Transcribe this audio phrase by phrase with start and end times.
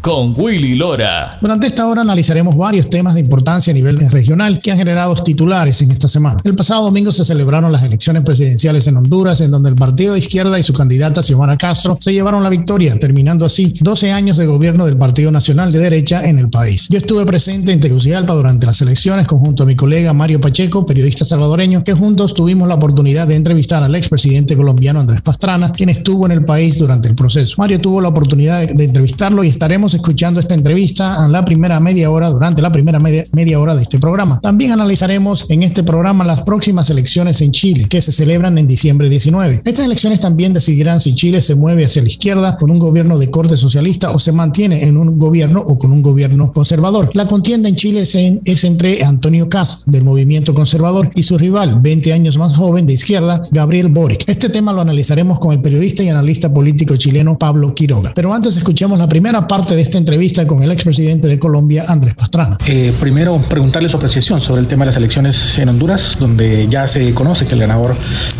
[0.00, 1.38] con Willy Lora.
[1.40, 5.82] Durante esta hora analizaremos varios temas de importancia a nivel regional que han generado titulares
[5.82, 6.40] en esta semana.
[6.44, 10.20] El pasado domingo se celebraron las elecciones presidenciales en Honduras, en donde el partido de
[10.20, 14.46] izquierda y su candidata Xiomara Castro se llevaron la victoria, terminando así 12 años de
[14.46, 16.88] gobierno del Partido Nacional de Derecha en el país.
[16.88, 21.24] Yo estuve presente en Tegucigalpa durante las elecciones conjunto a mi colega Mario Pacheco, periodista
[21.24, 26.26] salvadoreño, que juntos tuvimos la oportunidad de entrevistar al expresidente colombiano Andrés Pastrana, quien estuvo
[26.26, 27.56] en el país durante el proceso.
[27.58, 32.10] Mario tuvo la oportunidad de entrevistarlo y estaremos escuchando esta entrevista en la primera media
[32.10, 34.40] hora, durante la primera media, media hora de este programa.
[34.40, 39.08] También analizaremos en este programa las próximas elecciones en Chile, que se celebran en diciembre
[39.08, 39.62] 19.
[39.64, 43.30] Estas elecciones también decidirán si Chile se mueve hacia la izquierda con un gobierno de
[43.30, 47.10] corte socialista o se mantiene en un gobierno o con un gobierno conservador.
[47.14, 51.38] La contienda en Chile es, en, es entre Antonio Cast del movimiento conservador y su
[51.38, 54.24] rival, 20 años más joven de izquierda, Gabriel Boric.
[54.26, 58.12] Este tema lo analizaremos con el periodista y analista político chileno Pablo Quiroga.
[58.14, 62.14] Pero antes escuchemos la primera parte de esta entrevista con el expresidente de Colombia, Andrés
[62.14, 62.58] Pastrana.
[62.66, 66.86] Eh, primero, preguntarle su apreciación sobre el tema de las elecciones en Honduras, donde ya
[66.86, 67.96] se conoce que el ganador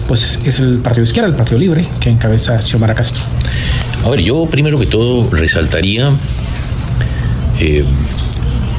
[0.07, 3.23] pues, es el Partido Izquierda, el Partido Libre, que encabeza Xiomara Castro.
[4.05, 6.11] A ver, yo primero que todo resaltaría
[7.59, 7.85] eh,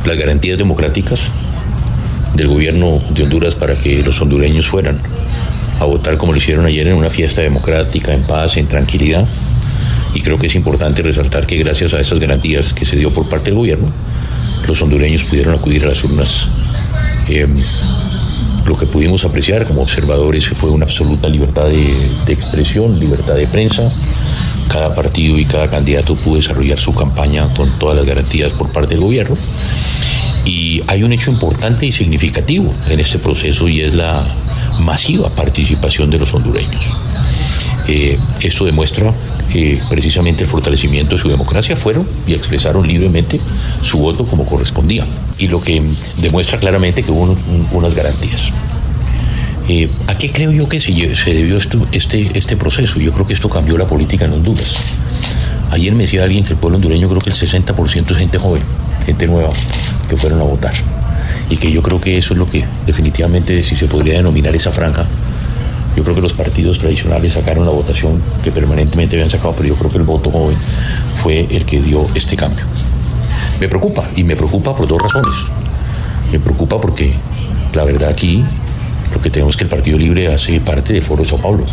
[0.05, 1.29] las garantías democráticas
[2.35, 4.99] del gobierno de Honduras para que los hondureños fueran
[5.79, 9.27] a votar como lo hicieron ayer en una fiesta democrática, en paz, en tranquilidad
[10.13, 13.29] y creo que es importante resaltar que gracias a esas garantías que se dio por
[13.29, 13.87] parte del gobierno,
[14.67, 16.47] los hondureños pudieron acudir a las urnas.
[17.27, 17.47] Eh,
[18.65, 23.89] lo que pudimos apreciar como observadores fue una absoluta libertad de, expresión, libertad de prensa.
[24.69, 28.93] Cada partido y cada candidato pudo desarrollar su campaña con todas las garantías por parte
[28.93, 29.35] del gobierno.
[30.45, 34.23] Y hay un hecho importante y significativo en este proceso y es la
[34.79, 36.95] masiva participación de los hondureños.
[37.87, 39.13] Eh, esto demuestra
[39.53, 41.75] eh, precisamente el fortalecimiento de su democracia.
[41.75, 43.39] Fueron y expresaron libremente
[43.83, 45.05] su voto como correspondía.
[45.37, 45.81] Y lo que
[46.17, 48.51] demuestra claramente que hubo un, unas garantías.
[49.67, 51.57] Eh, ¿A qué creo yo que se, debió
[51.91, 52.99] este, este proceso?
[52.99, 54.75] Yo creo que esto cambió la política en Honduras.
[55.71, 58.61] Ayer me decía alguien que el pueblo hondureño creo que el 60% es gente joven,
[59.05, 59.51] gente nueva,
[60.09, 60.73] que fueron a votar.
[61.49, 64.71] Y que yo creo que eso es lo que definitivamente, si se podría denominar esa
[64.71, 65.05] franja,
[65.95, 69.75] yo creo que los partidos tradicionales sacaron la votación que permanentemente habían sacado, pero yo
[69.75, 70.57] creo que el voto joven
[71.15, 72.63] fue el que dio este cambio.
[73.59, 75.51] Me preocupa, y me preocupa por dos razones.
[76.31, 77.13] Me preocupa porque
[77.73, 78.43] la verdad aquí
[79.13, 81.65] lo que tenemos es que el Partido Libre hace parte del Foro de Sao Paulo.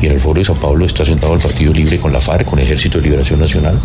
[0.00, 2.46] Y en el Foro de Sao Paulo está sentado el Partido Libre con la FARC,
[2.46, 3.78] con el Ejército de Liberación Nacional,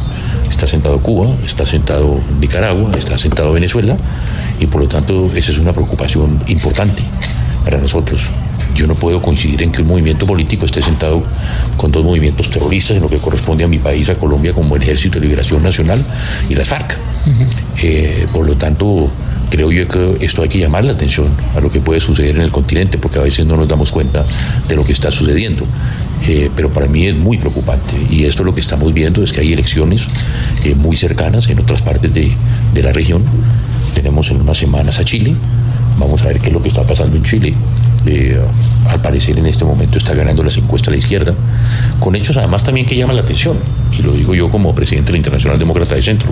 [0.50, 3.98] está sentado Cuba, está sentado Nicaragua, está sentado Venezuela,
[4.60, 7.04] y por lo tanto esa es una preocupación importante
[7.64, 8.32] para nosotros.
[8.76, 11.24] Yo no puedo coincidir en que un movimiento político esté sentado
[11.78, 14.82] con dos movimientos terroristas en lo que corresponde a mi país, a Colombia, como el
[14.82, 16.04] Ejército de Liberación Nacional
[16.50, 16.98] y la FARC.
[17.26, 17.48] Uh -huh.
[17.84, 19.10] eh, por lo tanto,
[19.50, 22.42] creo yo que esto hay que llamar la atención a lo que puede suceder en
[22.42, 24.26] el continente, porque a veces no nos damos cuenta
[24.68, 25.66] de lo que está sucediendo.
[26.28, 29.42] Eh, pero para mí es muy preocupante y esto lo que estamos viendo es que
[29.42, 30.08] hay elecciones
[30.64, 32.36] eh, muy cercanas en otras partes de,
[32.74, 33.24] de la región.
[33.94, 35.36] Tenemos en unas semanas a Chile,
[36.00, 37.54] vamos a ver qué es lo que está pasando en Chile.
[38.08, 38.40] Eh,
[38.88, 41.34] al parecer en este momento está ganando las encuestas a la izquierda,
[42.00, 43.58] con hechos además también que llaman la atención,
[43.98, 46.30] y lo digo yo como presidente de la Internacional Demócrata de Centro,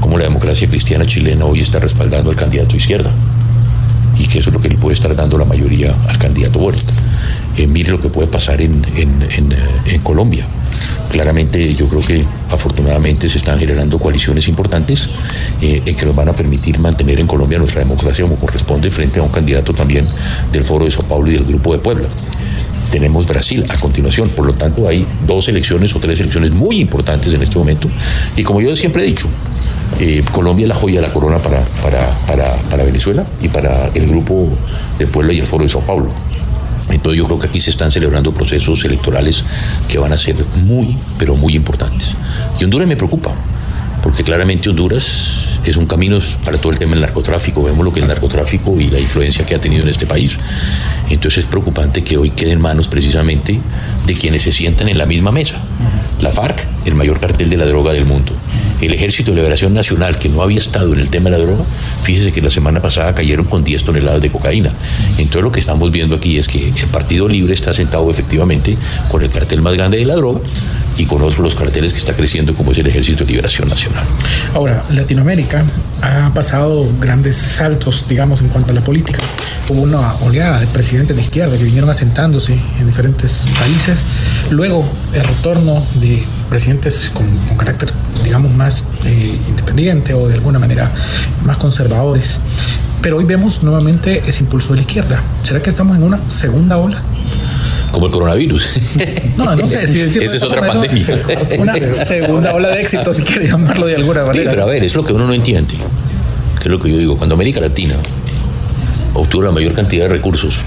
[0.00, 3.10] como la democracia cristiana chilena hoy está respaldando al candidato izquierda,
[4.18, 6.84] y que eso es lo que le puede estar dando la mayoría al candidato Boric.
[7.58, 10.46] Eh, mire lo que puede pasar en, en Colombia.
[11.14, 15.08] Claramente yo creo que afortunadamente se están generando coaliciones importantes
[15.62, 19.22] eh, que nos van a permitir mantener en Colombia nuestra democracia como corresponde frente a
[19.22, 20.08] un candidato también
[20.50, 22.08] del Foro de Sao Paulo y del Grupo de Puebla.
[22.90, 27.32] Tenemos Brasil a continuación, por lo tanto hay dos elecciones o tres elecciones muy importantes
[27.32, 27.88] en este momento
[28.36, 29.28] y como yo siempre he dicho,
[30.00, 31.64] eh, Colombia es la joya de la corona para,
[32.26, 34.48] para, Venezuela y para el Grupo
[34.98, 36.08] de Puebla y el Foro de Sao Paulo.
[36.90, 39.44] Entonces yo creo que aquí se están celebrando procesos electorales
[39.88, 42.14] que van a ser muy, pero muy importantes.
[42.60, 43.34] Y Honduras me preocupa,
[44.02, 47.62] porque claramente Honduras es un camino para todo el tema del narcotráfico.
[47.62, 50.36] Vemos lo que el narcotráfico y la influencia que ha tenido en este país.
[51.08, 53.58] Entonces es preocupante que hoy quede en manos precisamente
[54.06, 55.56] de quienes se sientan en la misma mesa.
[56.20, 58.32] La FARC, el mayor cartel de la droga del mundo.
[58.80, 61.64] El Ejército de Liberación Nacional, que no había estado en el tema de la droga,
[62.02, 64.70] fíjese que la semana pasada cayeron con 10 toneladas de cocaína.
[65.18, 68.76] Entonces lo que estamos viendo aquí es que el Partido Libre está sentado efectivamente
[69.08, 70.40] con el cartel más grande de la droga
[70.96, 74.04] y con otros los carteles que está creciendo como es el Ejército de Liberación Nacional.
[74.54, 75.64] Ahora, Latinoamérica
[76.02, 79.18] ha pasado grandes saltos, digamos, en cuanto a la política.
[79.68, 84.00] Hubo una oleada de presidentes de izquierda que vinieron asentándose en diferentes países.
[84.50, 86.22] Luego, el retorno de
[86.54, 87.90] presidentes con, carácter,
[88.22, 90.88] digamos, más eh, independiente o de alguna manera
[91.42, 92.38] más conservadores.
[93.02, 95.20] Pero hoy vemos nuevamente ese impulso de la izquierda.
[95.42, 97.02] ¿Será que estamos en una segunda ola?
[97.90, 98.68] como el coronavirus.
[99.36, 101.06] No, no sé si Esa es otra pandemia.
[101.58, 104.44] Una segunda ola de éxito, si quiere llamarlo de alguna manera.
[104.44, 105.74] Sí, pero a ver, es lo que uno no entiende.
[106.58, 107.16] Que es lo que yo digo.
[107.16, 107.96] Cuando América Latina
[109.14, 110.60] obtuvo la mayor cantidad de recursos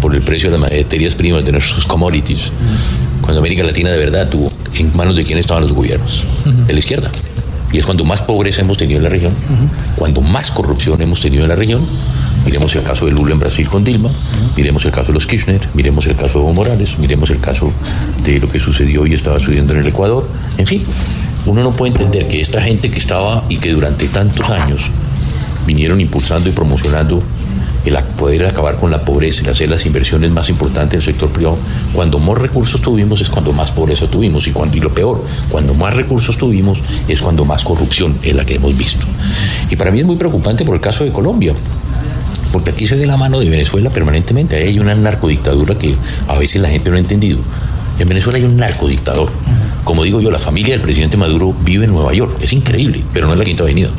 [0.00, 2.52] por el precio de las materias primas de nuestros commodities,
[3.24, 6.78] cuando América Latina de verdad tuvo en manos de quién estaban los gobiernos, de la
[6.78, 7.10] izquierda.
[7.72, 9.32] Y es cuando más pobreza hemos tenido en la región,
[9.96, 11.80] cuando más corrupción hemos tenido en la región,
[12.44, 14.10] Miremos el caso de Lula en Brasil con Dilma,
[14.54, 17.72] miremos el caso de los Kirchner, miremos el caso de Evo Morales, miremos el caso
[18.22, 20.28] de lo que sucedió y estaba sucediendo en el Ecuador.
[20.58, 20.84] En fin,
[21.46, 24.90] uno no puede entender que esta gente que estaba y que durante tantos años
[25.66, 27.22] vinieron impulsando y promocionando
[27.84, 31.58] el poder acabar con la pobreza y hacer las inversiones más importantes del sector privado.
[31.92, 35.74] Cuando más recursos tuvimos es cuando más pobreza tuvimos y, cuando, y lo peor, cuando
[35.74, 39.06] más recursos tuvimos es cuando más corrupción es la que hemos visto.
[39.70, 41.54] Y para mí es muy preocupante por el caso de Colombia
[42.54, 44.54] porque aquí se ve la mano de Venezuela permanentemente.
[44.54, 45.96] Ahí hay una narcodictadura que
[46.28, 47.40] a veces la gente no ha entendido.
[47.98, 49.28] En Venezuela hay un narcodictador.
[49.82, 52.38] Como digo yo, la familia del presidente Maduro vive en Nueva York.
[52.40, 53.90] Es increíble, pero no es la Quinta Avenida.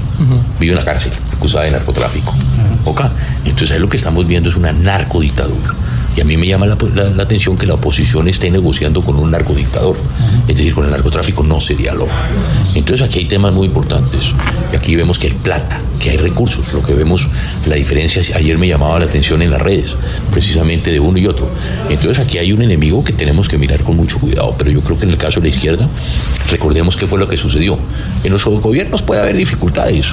[0.57, 2.33] Vive en la cárcel, acusada de narcotráfico.
[3.43, 5.73] Entonces ahí lo que estamos viendo es una narcodictadura.
[6.15, 6.75] Y a mí me llama la,
[7.21, 9.97] atención que la oposición esté negociando con un narcodictador.
[10.47, 12.29] Es decir, con el narcotráfico no se dialoga.
[12.73, 14.31] Entonces aquí hay temas muy importantes.
[14.71, 16.71] Y aquí vemos que hay plata, que hay recursos.
[16.71, 17.27] Lo que vemos,
[17.67, 19.97] la diferencia, ayer me llamaba la atención en las redes,
[20.31, 21.49] precisamente de uno y otro.
[21.89, 24.55] Entonces aquí hay un enemigo que tenemos que mirar con mucho cuidado.
[24.57, 25.89] Pero yo creo que en el caso de la izquierda,
[26.49, 27.77] recordemos qué fue lo que sucedió.
[28.23, 30.07] En los gobiernos puede haber dificultades.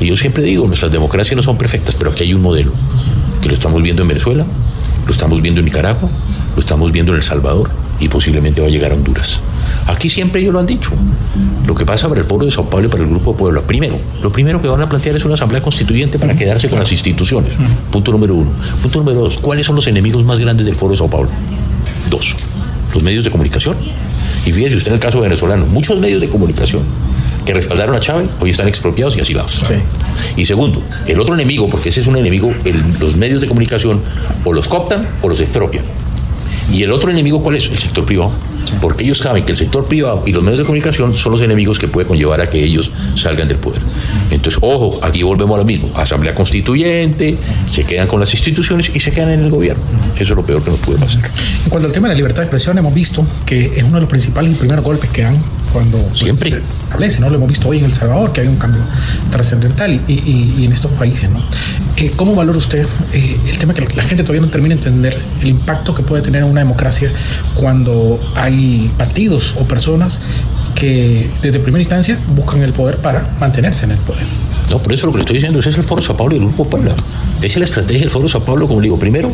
[0.00, 2.72] Y yo siempre digo, nuestras democracias no son perfectas, pero aquí hay un modelo
[3.44, 4.46] que lo estamos viendo en Venezuela,
[5.04, 6.08] lo estamos viendo en Nicaragua,
[6.56, 7.70] lo estamos viendo en El Salvador
[8.00, 9.38] y posiblemente va a llegar a Honduras.
[9.86, 10.92] Aquí siempre ellos lo han dicho.
[11.66, 13.98] Lo que pasa para el Foro de Sao Paulo y para el Grupo Puebla, primero,
[14.22, 17.52] lo primero que van a plantear es una asamblea constituyente para quedarse con las instituciones.
[17.90, 18.50] Punto número uno.
[18.80, 21.28] Punto número dos, ¿cuáles son los enemigos más grandes del Foro de Sao Paulo?
[22.08, 22.34] Dos,
[22.94, 23.76] los medios de comunicación.
[24.46, 26.82] Y fíjese usted en el caso venezolano, muchos medios de comunicación
[27.44, 29.62] que respaldaron a Chávez hoy están expropiados y asilados.
[30.36, 32.52] Y segundo, el otro enemigo, porque ese es un enemigo,
[33.00, 34.00] los medios de comunicación
[34.44, 35.84] o los cooptan o los expropian.
[36.72, 37.66] Y el otro enemigo, ¿cuál es?
[37.66, 38.32] El sector privado.
[38.80, 41.78] Porque ellos saben que el sector privado y los medios de comunicación son los enemigos
[41.78, 43.82] que puede conllevar a que ellos salgan del poder.
[44.30, 45.90] Entonces, ojo, aquí volvemos a lo mismo.
[45.94, 47.36] Asamblea constituyente,
[47.70, 49.82] se quedan con las instituciones y se quedan en el gobierno.
[50.14, 51.22] Eso es lo peor que nos puede pasar.
[51.64, 54.00] En cuanto al tema de la libertad de expresión, hemos visto que es uno de
[54.00, 55.36] los principales y primeros golpes que dan
[55.74, 57.28] cuando pues, siempre establece, ¿no?
[57.28, 58.80] Lo hemos visto hoy en El Salvador, que hay un cambio
[59.32, 61.40] trascendental y, en estos países, ¿no?
[61.96, 65.20] Eh, ¿Cómo valora usted eh, el tema que la gente todavía no termina de entender
[65.42, 67.10] el impacto que puede tener una democracia
[67.56, 70.20] cuando hay partidos o personas
[70.76, 74.22] que desde primera instancia buscan el poder para mantenerse en el poder?
[74.70, 76.38] No, por eso lo que le estoy diciendo ese es el Foro Sao Paulo y
[76.38, 76.94] el Grupo Puebla.
[77.38, 79.32] Esa es la estrategia del Foro Sao Paulo, como digo, primero,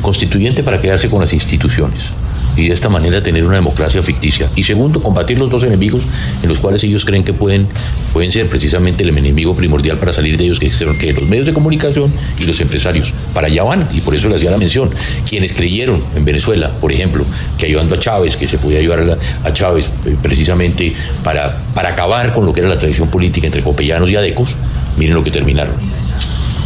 [0.00, 2.12] constituyente para quedarse con las instituciones
[2.56, 4.48] y de esta manera tener una democracia ficticia.
[4.56, 6.02] Y segundo, combatir los dos enemigos
[6.42, 7.66] en los cuales ellos creen que pueden,
[8.12, 11.46] pueden ser precisamente el enemigo primordial para salir de ellos, que son que los medios
[11.46, 13.12] de comunicación y los empresarios.
[13.34, 14.90] Para allá van, y por eso les hacía la mención.
[15.28, 17.24] Quienes creyeron en Venezuela, por ejemplo,
[17.58, 22.32] que ayudando a Chávez, que se podía ayudar a, Chávez eh, precisamente para, para acabar
[22.32, 24.56] con lo que era la tradición política entre copellanos y adecos,
[24.96, 25.74] miren lo que terminaron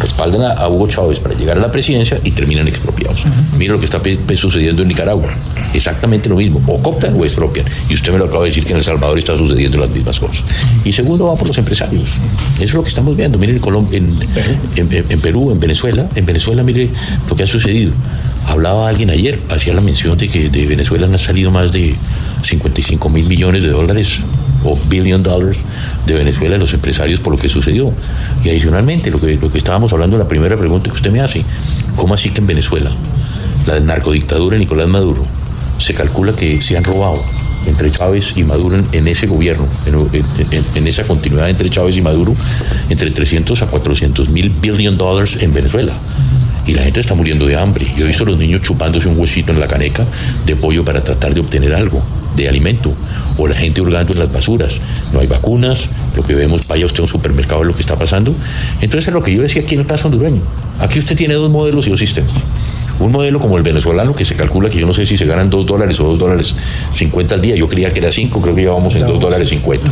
[0.00, 3.24] respaldan a, Hugo Chávez para llegar a la presidencia y terminan expropiados.
[3.56, 4.00] Mira lo que está
[4.36, 5.34] sucediendo en Nicaragua.
[5.72, 6.62] Exactamente lo mismo.
[6.66, 7.66] O cooptan o expropian.
[7.88, 10.18] Y usted me lo acaba de decir que en El Salvador está sucediendo las mismas
[10.18, 10.44] cosas.
[10.84, 12.04] Y segundo, va por los empresarios.
[12.56, 13.38] Eso es lo que estamos viendo.
[13.38, 14.10] Mire en,
[14.76, 16.08] en, en, Perú, en Venezuela.
[16.14, 16.88] En Venezuela, mire
[17.28, 17.92] lo que ha sucedido.
[18.46, 21.94] Hablaba alguien ayer, hacía la mención de que de Venezuela han salido más de
[22.42, 24.20] 55 mil millones de dólares
[24.64, 25.58] o billion dollars
[26.06, 27.92] de Venezuela a los empresarios por lo que sucedió.
[28.42, 31.20] Y adicionalmente, lo que, lo que estábamos hablando en la primera pregunta que usted me
[31.20, 31.44] hace,
[31.96, 32.90] ¿cómo así que en Venezuela,
[33.66, 35.24] la narcodictadura de Nicolás Maduro,
[35.78, 37.18] se calcula que se han robado
[37.66, 42.34] entre Chávez y Maduro en, ese gobierno, en, esa continuidad entre Chávez y Maduro,
[42.90, 45.94] entre 300 a 400 mil billion dollars en Venezuela.
[46.66, 47.86] y la gente está muriendo de hambre.
[47.96, 50.06] Yo he visto a los niños chupándose un huesito en la caneca
[50.46, 52.02] de pollo para tratar de obtener algo
[52.36, 52.92] de alimento,
[53.38, 54.80] o la gente hurgando en las basuras.
[55.12, 57.96] No hay vacunas, lo que vemos, vaya usted a un supermercado es lo que está
[57.96, 58.34] pasando.
[58.80, 60.42] Entonces es lo que yo decía aquí en el caso hondureño.
[60.80, 62.32] Aquí usted tiene dos modelos y dos sistemas.
[63.00, 65.50] Un modelo como el venezolano, que se calcula que yo no sé si se ganan
[65.50, 66.54] dos dólares o dos dólares
[66.92, 67.56] cincuenta al día.
[67.56, 69.90] Yo creía que era cinco, creo que ya vamos en dos dólares cincuenta.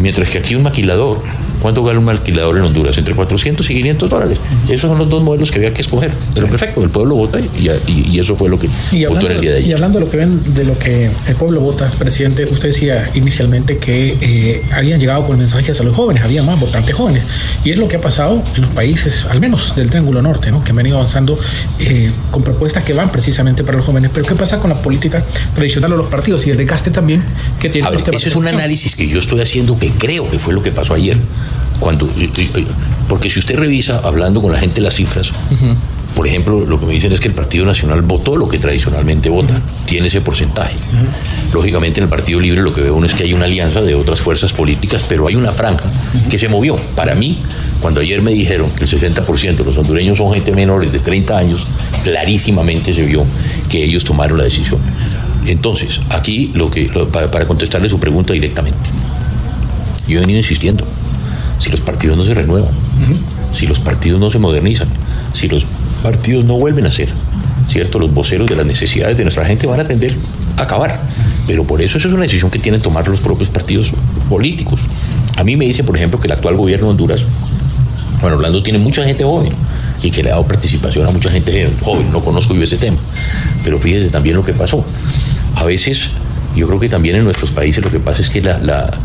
[0.00, 1.20] Mientras que aquí un maquilador
[1.62, 2.98] ¿Cuánto gana un alquilador en Honduras?
[2.98, 4.40] Entre 400 y 500 dólares.
[4.68, 6.10] Esos son los dos modelos que había que escoger.
[6.34, 8.68] Pero perfecto, el pueblo vota y, eso fue lo que
[9.08, 9.70] votó en el día de ayer.
[9.70, 13.08] Y hablando de lo que ven, de lo que el pueblo vota, presidente, usted decía
[13.14, 17.22] inicialmente que eh, habían llegado con mensajes a los jóvenes, había más votantes jóvenes.
[17.64, 20.64] Y es lo que ha pasado en los países, al menos del Triángulo Norte, ¿no?
[20.64, 21.38] que han venido avanzando
[21.78, 24.10] eh, con propuestas que van precisamente para los jóvenes.
[24.12, 25.22] Pero ¿qué pasa con la política
[25.54, 27.22] tradicional de los partidos y el desgaste también
[27.60, 27.88] que tiene?
[27.88, 30.72] Ver, ese es un análisis que yo estoy haciendo que creo que fue lo que
[30.72, 31.18] pasó ayer.
[31.82, 32.08] Cuando,
[33.08, 35.32] porque si usted revisa, hablando con la gente las cifras,
[36.14, 39.28] por ejemplo, lo que me dicen es que el Partido Nacional votó lo que tradicionalmente
[39.28, 40.76] vota, tiene ese porcentaje.
[41.52, 43.96] Lógicamente en el Partido Libre lo que veo uno es que hay una alianza de
[43.96, 45.86] otras fuerzas políticas, pero hay una franja
[46.30, 46.76] que se movió.
[46.94, 47.42] Para mí,
[47.80, 51.36] cuando ayer me dijeron que el 60% de los hondureños son gente menores de 30
[51.36, 51.66] años,
[52.04, 53.24] clarísimamente se vio
[53.68, 54.78] que ellos tomaron la decisión.
[55.48, 58.88] Entonces, aquí lo que para, para contestarle su pregunta directamente,
[60.06, 60.86] yo he venido insistiendo
[61.62, 62.72] si los partidos no se renuevan,
[63.52, 64.88] si los partidos no se modernizan,
[65.32, 65.64] si los
[66.02, 67.08] partidos no vuelven a ser,
[67.68, 68.00] ¿cierto?
[68.00, 70.12] Los voceros de las necesidades de nuestra gente van a tender
[70.56, 70.98] a acabar.
[71.46, 73.92] Pero por eso eso es una decisión que tienen que tomar los propios partidos
[74.28, 74.80] políticos.
[75.36, 77.26] A mí me dice, por ejemplo, que el actual gobierno de Honduras,
[78.20, 79.52] bueno, Orlando tiene mucha gente joven
[80.02, 82.10] y que le ha dado participación a mucha gente joven.
[82.10, 82.96] No conozco yo ese tema,
[83.62, 84.84] pero fíjese también lo que pasó.
[85.54, 86.10] A veces,
[86.56, 88.98] yo creo que también en nuestros países lo que pasa es que la,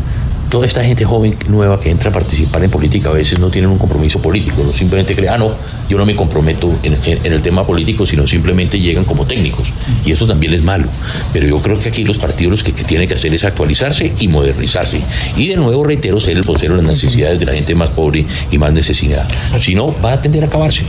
[0.50, 3.70] toda esta gente joven nueva que entra a participar en política a veces no tienen
[3.70, 5.52] un compromiso político, no simplemente creen, ah, no,
[5.88, 9.72] yo no me comprometo en, el tema político, sino simplemente llegan como técnicos.
[10.04, 10.86] Y eso también es malo.
[11.32, 14.12] Pero yo creo que aquí los partidos lo que, que tienen que hacer es actualizarse
[14.18, 15.00] y modernizarse.
[15.36, 18.24] Y de nuevo reitero, ser el vocero de las necesidades de la gente más pobre
[18.50, 19.28] y más necesidad.
[19.58, 20.84] Si no, va a tender a acabarse.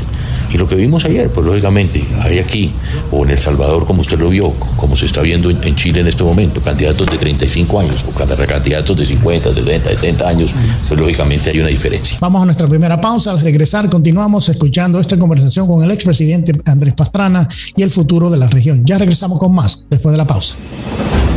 [0.51, 2.71] Y lo que vimos ayer, pues lógicamente, hay aquí,
[3.11, 6.07] o en El Salvador, como usted lo vio, como se está viendo en, Chile en
[6.07, 10.51] este momento, candidatos de 35 años, o candidatos de 50, de 70, de 70 años,
[10.87, 12.17] pues lógicamente hay una diferencia.
[12.19, 13.31] Vamos a nuestra primera pausa.
[13.31, 18.37] Al regresar, continuamos escuchando esta conversación con el expresidente Andrés Pastrana y el futuro de
[18.37, 18.83] la región.
[18.85, 20.55] Ya regresamos con más después de la pausa.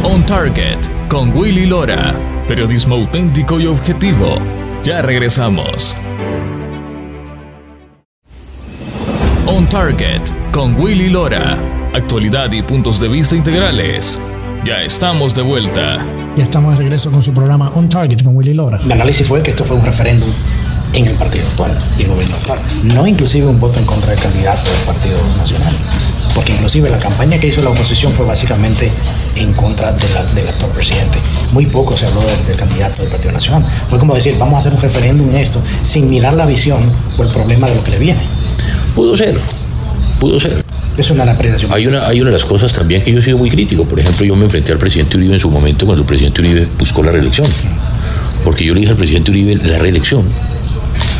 [0.05, 0.79] On Target
[1.09, 2.19] con Willy Lora.
[2.49, 4.37] Periodismo auténtico y objetivo.
[4.83, 5.97] Ya regresamos.
[9.63, 11.57] On Target con Willy Lora.
[11.95, 14.19] Actualidad y puntos de vista integrales.
[14.65, 16.05] Ya estamos de vuelta.
[16.37, 18.79] Ya estamos de regreso con su programa On Target con Willy Lora.
[18.83, 20.29] Mi análisis fue que esto fue un referéndum
[20.95, 22.59] en el partido actual y el gobierno actual.
[22.83, 25.73] No inclusive un voto en contra del candidato del Partido Nacional.
[26.35, 28.91] Porque inclusive la campaña que hizo la oposición fue básicamente
[29.37, 31.19] en contra del actual presidente.
[31.53, 33.65] Muy poco se habló del, del, candidato del Partido Nacional.
[33.89, 36.83] Fue como decir, vamos a hacer un referéndum en esto, sin mirar la visión
[37.17, 38.42] o el problema de lo que le viene.
[38.95, 39.37] Pudo ser,
[40.19, 40.63] pudo ser.
[40.97, 41.73] Es una apreciación.
[41.73, 43.85] Hay una, hay una de las cosas también que yo he sido muy crítico.
[43.85, 46.67] Por ejemplo, yo me enfrenté al presidente Uribe en su momento cuando el presidente Uribe
[46.79, 47.47] buscó la reelección.
[48.45, 50.25] Porque yo le dije al presidente Uribe la reelección.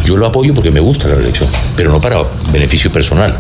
[0.05, 2.23] Yo lo apoyo porque me gusta la reelección, pero no para
[2.53, 3.39] beneficio personal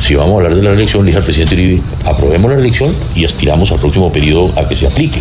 [0.00, 2.94] si vamos a hablar de la reelección, le dije al presidente Uribe, aprobemos la reelección
[3.14, 5.20] y aspiramos al próximo periodo a que se aplique,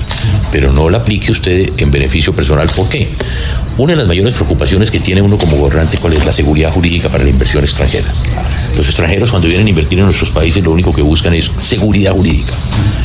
[0.51, 2.69] pero no la aplique usted en beneficio personal.
[2.69, 3.09] ¿Por qué?
[3.77, 7.09] Una de las mayores preocupaciones que tiene uno como gobernante, ¿cuál es la seguridad jurídica
[7.09, 8.11] para la inversión extranjera?
[8.75, 12.13] Los extranjeros cuando vienen a invertir en nuestros países lo único que buscan es seguridad
[12.13, 12.53] jurídica.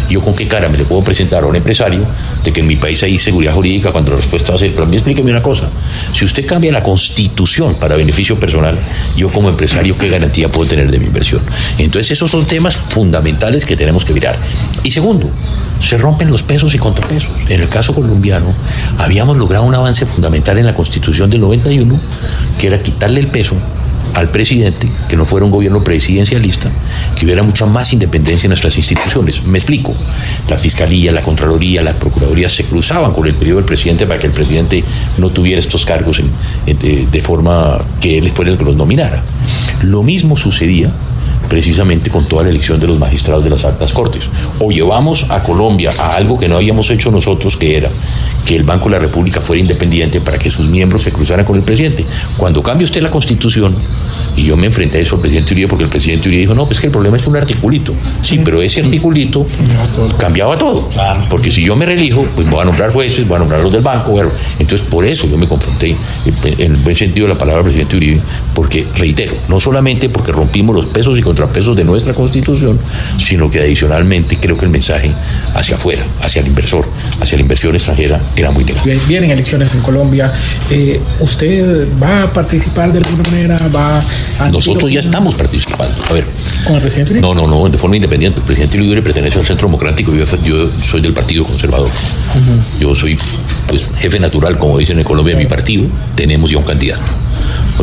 [0.09, 2.01] ¿Yo con qué cara me le puedo presentar a un empresario
[2.43, 4.85] de que en mi país hay seguridad jurídica cuando la respuesta va a ser, pero
[4.85, 5.69] a mí explíqueme una cosa,
[6.11, 8.79] si usted cambia la constitución para beneficio personal,
[9.15, 11.43] yo como empresario, ¿qué garantía puedo tener de mi inversión?
[11.77, 14.39] Entonces esos son temas fundamentales que tenemos que mirar.
[14.83, 15.31] Y segundo,
[15.83, 17.33] se rompen los pesos y contrapesos.
[17.49, 18.47] En el caso colombiano,
[18.99, 21.99] habíamos logrado un avance fundamental en la constitución del 91,
[22.59, 23.57] que era quitarle el peso
[24.15, 26.71] al presidente, que no fuera un gobierno presidencialista,
[27.19, 29.43] que hubiera mucha más independencia en nuestras instituciones.
[29.45, 29.95] Me explico.
[30.49, 34.27] La Fiscalía, la Contraloría, la Procuraduría se cruzaban con el periodo del presidente para que
[34.27, 34.85] el presidente
[35.19, 36.21] no tuviera estos cargos
[36.67, 39.23] de, de forma que él fuera el que los nominara.
[39.83, 40.93] Lo mismo sucedía
[41.53, 44.27] precisamente con toda la elección de los magistrados de las altas cortes.
[44.59, 47.91] O llevamos a Colombia a algo que no habíamos hecho nosotros, que era
[48.47, 51.57] que el Banco de la República fuera independiente para que sus miembros se cruzaran con
[51.57, 52.07] el presidente.
[52.39, 53.77] Cuando cambie usted la constitución,
[54.37, 56.67] Y yo me enfrenté a eso al presidente Uribe porque el presidente Uribe dijo, no,
[56.67, 57.93] pues que el problema es un articulito.
[58.23, 59.47] Sí, pero ese articulito
[60.19, 60.89] cambiaba todo.
[61.29, 63.83] Porque si yo me relijo, pues voy a nombrar jueces, voy a nombrar los del
[63.83, 64.13] banco.
[64.13, 67.63] Bueno, entonces por eso yo me confronté eh, en el buen sentido de la palabra
[67.63, 68.21] presidente Uribe,
[68.55, 72.79] porque reitero, no solamente porque rompimos los pesos y contrapesos de nuestra constitución,
[73.19, 75.11] sino que adicionalmente creo que el mensaje
[75.55, 76.87] hacia afuera, hacia el inversor,
[77.21, 78.97] hacia la inversión extranjera era muy negativo.
[79.07, 80.33] Vienen elecciones en Colombia.
[80.71, 83.57] Eh, ¿Usted va a participar de alguna manera?
[83.75, 84.03] ¿Va
[84.51, 85.95] Nosotros ya estamos participando.
[86.09, 86.25] A ver.
[86.65, 88.41] ¿Con el presidente No, no, no, de forma independiente.
[88.41, 90.13] El presidente Uribe pertenece al Centro Democrático.
[90.15, 91.91] Yo, yo soy del Partido Conservador.
[92.81, 93.19] Yo soy
[93.67, 95.85] pues, jefe natural, como dicen en Colombia, de mi partido.
[96.15, 97.03] Tenemos ya un candidato.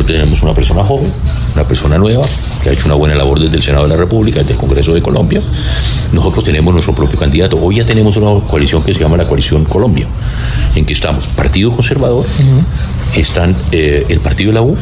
[0.06, 1.12] Tenemos una persona joven,
[1.54, 2.24] una persona nueva,
[2.62, 4.94] que ha hecho una buena labor desde el Senado de la República, desde el Congreso
[4.94, 5.40] de Colombia.
[6.12, 7.58] Nosotros tenemos nuestro propio candidato.
[7.60, 10.06] Hoy ya tenemos una coalición que se llama la Coalición Colombia,
[10.74, 12.24] en que estamos Partido Conservador,
[13.16, 14.76] están eh, el Partido de la U,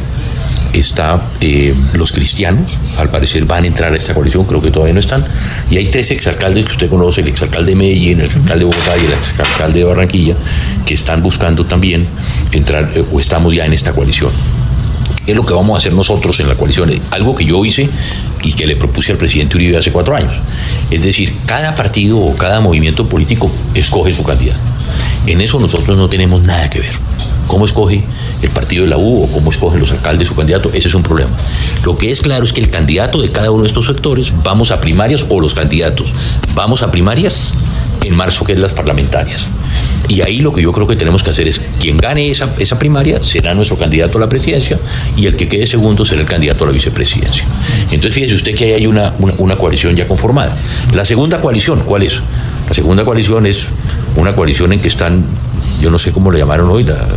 [0.73, 4.93] está eh, los cristianos, al parecer van a entrar a esta coalición, creo que todavía
[4.93, 5.25] no están,
[5.71, 8.97] y hay tres exalcaldes que usted conoce, el exalcalde de Medellín, el exalcalde de Bogotá
[8.97, 10.35] y el exalcalde de Barranquilla,
[10.85, 12.07] que están buscando también
[12.51, 14.31] entrar, eh, o estamos ya en esta coalición.
[15.29, 16.89] ¿Qué es lo que vamos a hacer nosotros en la coalición?
[17.11, 17.87] Algo que yo hice
[18.41, 20.33] y que le propuse al presidente Uribe hace cuatro años.
[20.89, 24.59] Es decir, cada partido o cada movimiento político escoge su candidato.
[25.27, 26.93] En eso nosotros no tenemos nada que ver.
[27.45, 28.03] ¿Cómo escoge
[28.41, 30.71] el partido de la U o cómo escogen los alcaldes su candidato?
[30.73, 31.29] Ese es un problema.
[31.83, 34.71] Lo que es claro es que el candidato de cada uno de estos sectores, vamos
[34.71, 36.11] a primarias o los candidatos,
[36.55, 37.53] vamos a primarias
[38.03, 39.47] en marzo, que es las parlamentarias.
[40.09, 42.77] Y ahí lo que yo creo que tenemos que hacer es, quien gane esa, esa
[42.77, 44.77] primaria será nuestro candidato a la presidencia
[45.15, 47.45] y el que quede segundo será el candidato a la vicepresidencia.
[47.83, 50.57] Entonces fíjese usted que ahí hay una, una, una coalición ya conformada.
[50.93, 52.19] La segunda coalición, ¿cuál es?
[52.67, 53.67] La segunda coalición es
[54.15, 55.23] una coalición en que están,
[55.79, 57.07] yo no sé cómo le llamaron hoy, la,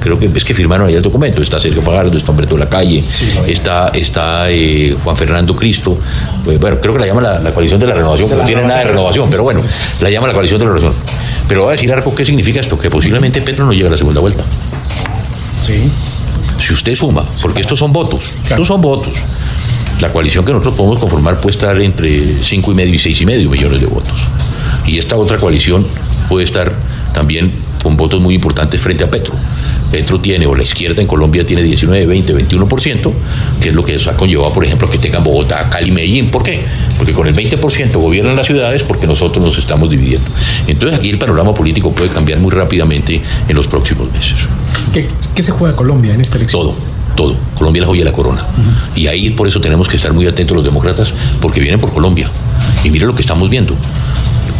[0.00, 1.42] creo que es que firmaron ahí el documento.
[1.42, 5.98] Está Sergio Fajardo, está Humberto de la Calle, sí, está, está eh, Juan Fernando Cristo.
[6.44, 8.62] Pues, bueno, creo que la llama la, la coalición de la renovación, que no tiene
[8.62, 9.60] nada de renovación, pero bueno,
[10.00, 11.27] la llama la coalición de la renovación.
[11.48, 12.78] Pero voy a decir algo, ¿qué significa esto?
[12.78, 14.44] Que posiblemente Petro no llegue a la segunda vuelta.
[15.62, 15.90] Sí.
[16.58, 18.56] Si usted suma, porque estos son votos, claro.
[18.56, 19.14] estos son votos.
[20.00, 23.26] La coalición que nosotros podemos conformar puede estar entre cinco y medio y seis y
[23.26, 24.28] medio millones de votos.
[24.86, 25.86] Y esta otra coalición
[26.28, 26.72] puede estar
[27.12, 27.50] también
[27.82, 29.34] con votos muy importantes frente a Petro.
[29.90, 33.12] Petro tiene, o la izquierda en Colombia tiene 19, 20, 21%,
[33.60, 36.30] que es lo que eso ha conllevado, por ejemplo, que tengan Bogotá, Cali, Medellín.
[36.30, 36.60] ¿Por qué?
[36.96, 40.28] Porque con el 20% gobiernan las ciudades porque nosotros nos estamos dividiendo.
[40.66, 44.36] Entonces aquí el panorama político puede cambiar muy rápidamente en los próximos meses.
[44.92, 46.62] ¿Qué, qué se juega Colombia en esta elección?
[46.62, 47.36] Todo todo.
[47.56, 48.42] Colombia es la joya de la corona.
[48.42, 49.00] Uh -huh.
[49.00, 52.30] Y ahí por eso tenemos que estar muy atentos los demócratas, porque vienen por Colombia.
[52.84, 53.74] Y mire lo que estamos viendo.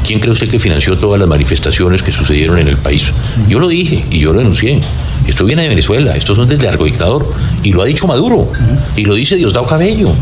[0.05, 3.13] ¿Quién cree usted que financió todas las manifestaciones que sucedieron en el país?
[3.49, 4.81] Yo lo dije y yo lo denuncié.
[5.27, 7.31] Esto viene de Venezuela, estos son desde Arco Dictador.
[7.63, 8.51] Y lo ha dicho Maduro.
[8.97, 10.15] Y lo dice Diosdado Cabello.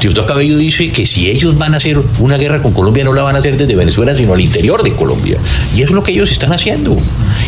[0.00, 3.22] Diosdado Cabello dice que si ellos van a hacer una guerra con Colombia, no la
[3.22, 5.38] van a hacer desde Venezuela, sino al interior de Colombia.
[5.74, 6.96] Y eso es lo que ellos están haciendo.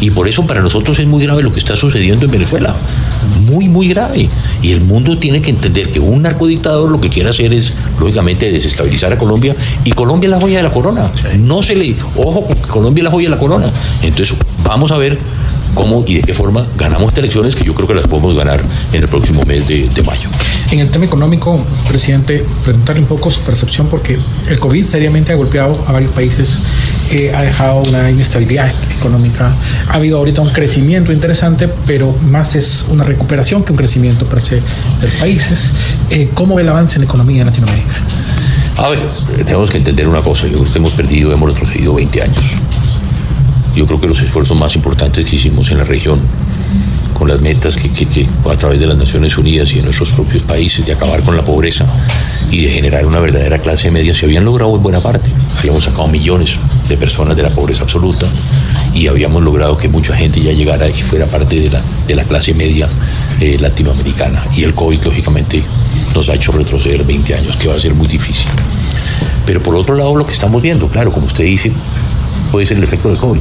[0.00, 2.74] Y por eso para nosotros es muy grave lo que está sucediendo en Venezuela.
[3.46, 4.28] Muy, muy grave.
[4.62, 8.50] Y el mundo tiene que entender que un narcodictador lo que quiere hacer es, lógicamente,
[8.50, 9.54] desestabilizar a Colombia.
[9.84, 11.10] Y Colombia es la joya de la corona.
[11.38, 11.94] No se le.
[12.16, 13.70] Ojo, Colombia es la joya de la corona.
[14.02, 15.18] Entonces, vamos a ver
[15.78, 18.60] cómo y de qué forma ganamos estas elecciones que yo creo que las podemos ganar
[18.92, 20.28] en el próximo mes de, de, mayo.
[20.72, 25.36] En el tema económico, presidente, preguntarle un poco su percepción porque el COVID seriamente ha
[25.36, 26.58] golpeado a varios países,
[27.10, 29.54] eh, ha dejado una inestabilidad económica,
[29.88, 34.40] ha habido ahorita un crecimiento interesante, pero más es una recuperación que un crecimiento per
[34.40, 35.70] se de países.
[36.10, 37.94] Eh, ¿Cómo ve el avance en la economía en Latinoamérica?
[38.78, 38.98] A ver,
[39.44, 42.58] tenemos que entender una cosa, yo creo que hemos perdido, hemos retrocedido 20 años
[43.78, 46.20] yo creo que los esfuerzos más importantes que hicimos en la región,
[47.14, 50.84] con las metas que, a través de las Naciones Unidas y de nuestros propios países
[50.84, 51.86] de acabar con la pobreza
[52.50, 55.30] y de generar una verdadera clase media, se habían logrado en buena parte.
[55.58, 56.56] Habíamos sacado millones
[56.88, 58.26] de personas de la pobreza absoluta
[58.94, 62.24] y habíamos logrado que mucha gente ya llegara y fuera parte de la, de la
[62.24, 62.88] clase media
[63.38, 64.42] eh, latinoamericana.
[64.56, 65.62] Y el COVID, lógicamente,
[66.16, 68.48] nos ha hecho retroceder 20 años, que va a ser muy difícil.
[69.46, 71.72] Pero por otro lado, lo que estamos viendo, claro, como usted dice,
[72.50, 73.40] puede ser el efecto del COVID.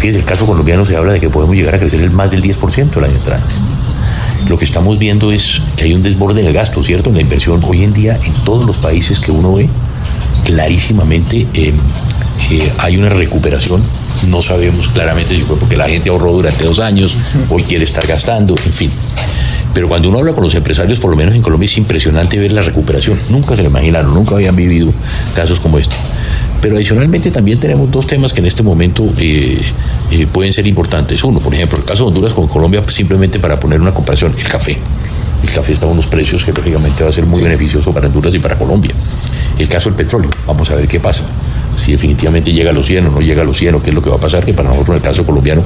[0.00, 2.42] Fíjese, el caso colombiano se habla de que podemos llegar a crecer el más del
[2.42, 3.52] 10% el año entrante.
[4.48, 7.10] Lo que estamos viendo es que hay un desborde en el gasto, ¿cierto?
[7.10, 7.62] En la inversión.
[7.64, 9.68] Hoy en día, en todos los países que uno ve,
[10.44, 11.74] clarísimamente eh,
[12.50, 13.82] eh, hay una recuperación.
[14.28, 17.14] No sabemos claramente si fue porque la gente ahorró durante dos años,
[17.50, 18.90] hoy quiere estar gastando, en fin.
[19.74, 22.52] Pero cuando uno habla con los empresarios, por lo menos en Colombia, es impresionante ver
[22.52, 23.18] la recuperación.
[23.28, 24.92] Nunca se lo imaginaron, nunca habían vivido
[25.34, 25.96] casos como este.
[26.60, 29.58] Pero adicionalmente también tenemos dos temas que en este momento eh,
[30.10, 31.24] eh, pueden ser importantes.
[31.24, 34.48] Uno, por ejemplo, el caso de Honduras con Colombia, simplemente para poner una comparación, el
[34.48, 34.76] café.
[35.42, 38.34] el café está a unos precios que lógicamente va a ser muy beneficioso para Honduras
[38.34, 38.92] y para Colombia.
[39.58, 41.24] El caso del petróleo, vamos a ver qué pasa.
[41.80, 43.94] Si definitivamente llega a los 100 o no llega a los 100 o qué es
[43.94, 45.62] lo que va a pasar, que para nosotros en el caso colombiano,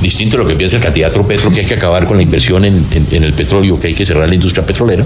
[0.00, 2.64] distinto a lo que piensa el candidato Petro, que hay que acabar con la inversión
[2.64, 2.74] en,
[3.10, 5.04] el petróleo, que hay que cerrar la industria petrolera,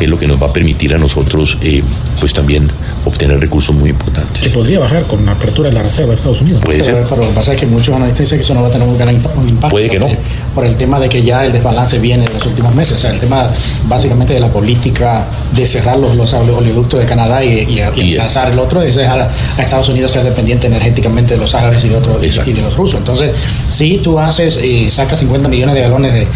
[0.00, 1.82] es lo que nos va a permitir a nosotros eh,
[2.20, 2.68] pues también
[3.04, 4.44] obtener recursos muy importantes.
[4.44, 6.62] Se podría bajar con la apertura de la reserva de Estados Unidos.
[6.64, 7.04] Puede ser.
[7.08, 8.86] Pero, lo que pasa es que muchos analistas dicen que eso no va a tener
[8.86, 9.68] un gran impacto.
[9.68, 10.08] Puede que no.
[10.54, 12.96] Por el tema de que ya el desbalance viene en los últimos meses.
[12.96, 13.48] O sea, el tema
[13.84, 18.58] básicamente de la política de cerrar los, los oleoductos de Canadá y, y, lanzar el
[18.58, 22.52] otro es a, Estados Unidos ser dependiente energéticamente de los árabes y de, otros, y
[22.52, 22.98] de los rusos.
[22.98, 23.32] Entonces,
[23.70, 26.26] si tú haces, y sacas 50 millones de galones de,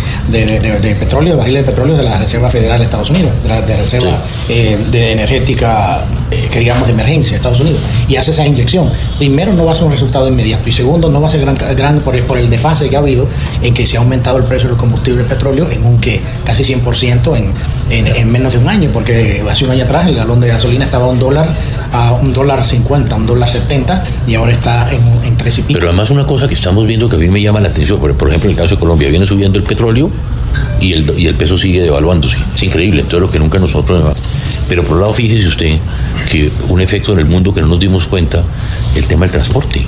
[0.47, 3.61] de, de, petróleo, barriles de petróleo de la Reserva Federal de Estados Unidos, de la
[3.61, 8.47] Reserva eh, de energética, eh, que digamos, de emergencia de Estados Unidos, y haces esa
[8.47, 8.89] inyección,
[9.19, 11.57] primero no va a ser un resultado inmediato, y segundo no va a ser gran,
[11.77, 13.27] gran por, el, por el desfase que ha habido
[13.63, 17.37] en que se ha aumentado el precio del combustible petróleo en un que casi 100%
[17.37, 17.53] en,
[17.91, 20.85] en, en menos de un año, porque hace un año atrás el galón de gasolina
[20.85, 21.49] estaba a un dólar
[21.93, 25.79] a un dólar 50, un dólar 70 y ahora está en, en 3 y pico.
[25.79, 28.11] Pero además una cosa que estamos viendo que a mí me llama la atención, por,
[28.11, 30.11] ejemplo en el caso de Colombia, viene subiendo el petróleo
[30.81, 32.39] y el, y el peso sigue devaluándose.
[32.55, 34.17] Es increíble, todo lo que nunca nosotros...
[34.69, 35.79] Pero por un lado, fíjese usted
[36.31, 38.43] que un efecto en el mundo que no nos dimos cuenta,
[38.97, 39.85] el tema del transporte.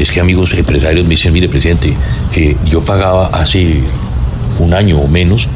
[0.00, 1.96] Es que amigos empresarios me dicen, mire presidente,
[2.34, 3.82] eh, yo pagaba hace
[4.58, 5.48] un año o menos,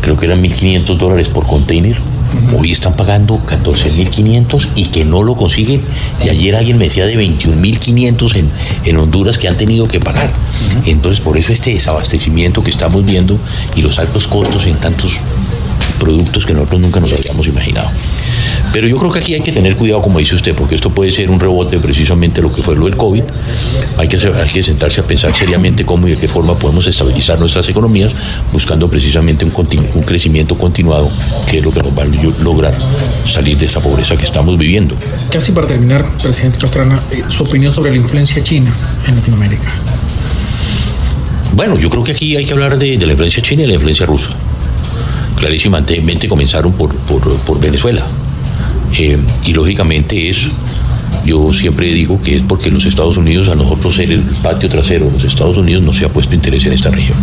[0.00, 1.96] creo que eran 1.500 dólares por container
[2.56, 5.80] Hoy están pagando 14.500 y que no lo consiguen.
[6.24, 8.50] Y ayer alguien me decía de 21.500 en,
[8.84, 10.32] en Honduras que han tenido que pagar.
[10.86, 13.38] Entonces, por eso este desabastecimiento que estamos viendo
[13.76, 15.20] y los altos costos en tantos
[15.98, 17.88] productos que nosotros nunca nos habíamos imaginado.
[18.72, 21.12] Pero yo creo que aquí hay que tener cuidado, como dice usted, porque esto puede
[21.12, 23.22] ser un rebote precisamente lo que fue lo del COVID.
[23.98, 27.38] Hay que, hay que sentarse a pensar seriamente cómo y de qué forma podemos estabilizar
[27.38, 28.12] nuestras economías,
[28.50, 29.52] buscando precisamente un,
[29.94, 31.10] un crecimiento continuado,
[31.50, 32.74] que es lo que nos va a lograr
[33.26, 34.96] salir de esa pobreza que estamos viviendo.
[35.30, 38.72] Casi para terminar, presidente Pastrana, eh, su opinión sobre la influencia china
[39.06, 39.70] en Latinoamérica.
[41.54, 44.06] Bueno, yo creo que aquí hay que hablar de, la influencia china y la influencia
[44.06, 44.30] rusa.
[45.36, 48.02] Clarísimamente comenzaron por, por, por Venezuela
[48.98, 50.48] eh, y lógicamente es,
[51.24, 55.06] yo siempre digo que es porque los Estados Unidos, a nosotros ser el patio trasero
[55.06, 57.16] de los Estados Unidos, no se ha puesto interés en esta región.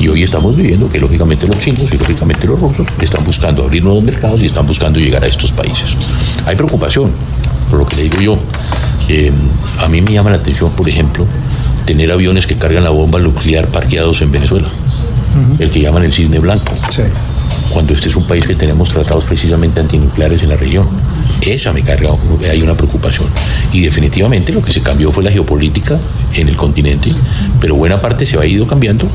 [0.00, 3.84] Y hoy estamos viviendo que lógicamente los chinos y lógicamente los rusos están buscando abrir
[3.84, 5.90] nuevos mercados y están buscando llegar a estos países.
[6.46, 7.10] Hay preocupación,
[7.68, 8.38] por lo que le digo yo.
[9.08, 9.30] Eh,
[9.78, 11.26] a mí me llama la atención, por ejemplo,
[11.84, 14.68] tener aviones que cargan la bomba nuclear parqueados en Venezuela,
[15.58, 16.72] el que llaman el cisne blanco.
[16.90, 17.02] Sí
[17.72, 20.88] cuando este es un país que tenemos tratados precisamente antinucleares en la región.
[21.40, 22.10] Esa me carga,
[22.50, 23.28] hay una preocupación.
[23.72, 25.98] Y definitivamente lo que se cambió fue la geopolítica
[26.34, 27.10] en el continente,
[27.60, 29.06] pero buena parte se ha ido cambiando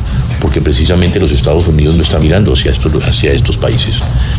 [0.41, 3.95] porque precisamente los Estados Unidos no están mirando hacia estos, hacia estos países.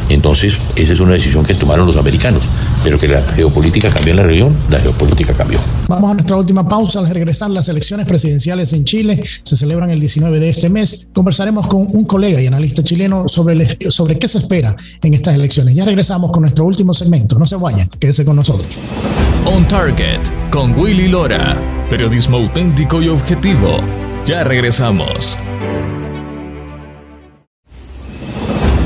[0.08, 2.44] Entonces, esa es una decisión que tomaron los americanos,
[2.82, 5.58] pero que la geopolítica cambió en la región, la geopolítica cambió.
[5.88, 7.00] Vamos a nuestra última pausa.
[7.00, 11.06] Al regresar las elecciones presidenciales en Chile se celebran el 19 de este mes.
[11.12, 15.34] Conversaremos con un colega y analista chileno sobre, el, sobre qué se espera en estas
[15.34, 15.74] elecciones.
[15.74, 17.38] Ya regresamos con nuestro último segmento.
[17.38, 18.68] No se vayan, quédese con nosotros.
[19.44, 21.60] On Target con Willy Lora.
[21.88, 23.78] Periodismo auténtico y objetivo.
[24.24, 25.38] Ya regresamos.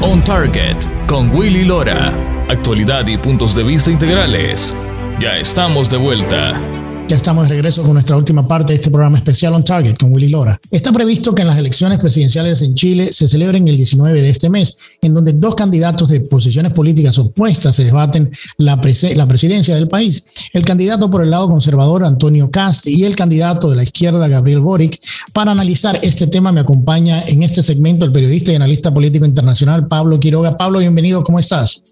[0.03, 0.77] On Target
[1.07, 2.40] con Willy Lora.
[2.51, 4.75] Actualidad y puntos de vista integrales.
[5.21, 6.61] Ya estamos de vuelta.
[7.07, 10.13] Ya estamos de regreso con nuestra última parte de este programa especial On Target con
[10.13, 10.61] Willy Lora.
[10.69, 14.51] Está previsto que en las elecciones presidenciales en Chile se celebren el 19 de este
[14.51, 18.81] mes, en donde dos candidatos de posiciones políticas opuestas se debaten la,
[19.15, 20.27] la presidencia del país.
[20.53, 24.59] El candidato por el lado conservador, Antonio Cast, y el candidato de la izquierda, Gabriel
[24.59, 25.01] Boric.
[25.33, 29.87] Para analizar este tema me acompaña en este segmento el periodista y analista político internacional
[29.87, 30.57] Pablo Quiroga.
[30.57, 31.85] Pablo, bienvenido, ¿cómo estás?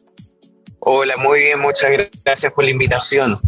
[0.80, 1.90] Hola, muy bien, muchas
[2.24, 3.38] gracias por la invitación.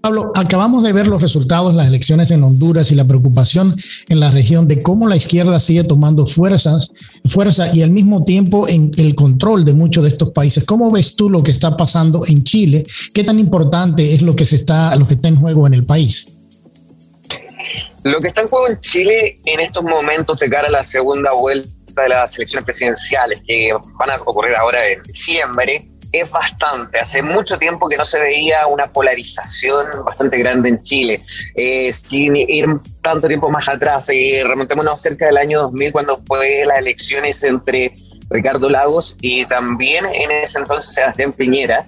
[0.00, 3.76] Pablo, acabamos de ver los resultados de las elecciones en Honduras y la preocupación
[4.08, 6.92] en la región de cómo la izquierda sigue tomando fuerzas,
[7.24, 10.64] fuerza y al mismo tiempo en el control de muchos de estos países.
[10.64, 12.86] ¿Cómo ves tú lo que está pasando en Chile?
[13.12, 15.84] ¿Qué tan importante es lo que se está, lo que está en juego en el
[15.84, 16.32] país?
[18.04, 21.32] Lo que está en juego en Chile en estos momentos de cara a la segunda
[21.32, 26.98] vuelta de las elecciones presidenciales que van a ocurrir ahora en diciembre es bastante.
[26.98, 31.22] Hace mucho tiempo que no se veía una polarización bastante grande en Chile.
[31.54, 32.66] Eh, sin ir
[33.02, 37.94] tanto tiempo más atrás, eh, remontémonos cerca del año 2000 cuando fue las elecciones entre
[38.30, 41.86] Ricardo Lagos y también en ese entonces Sebastián Piñera.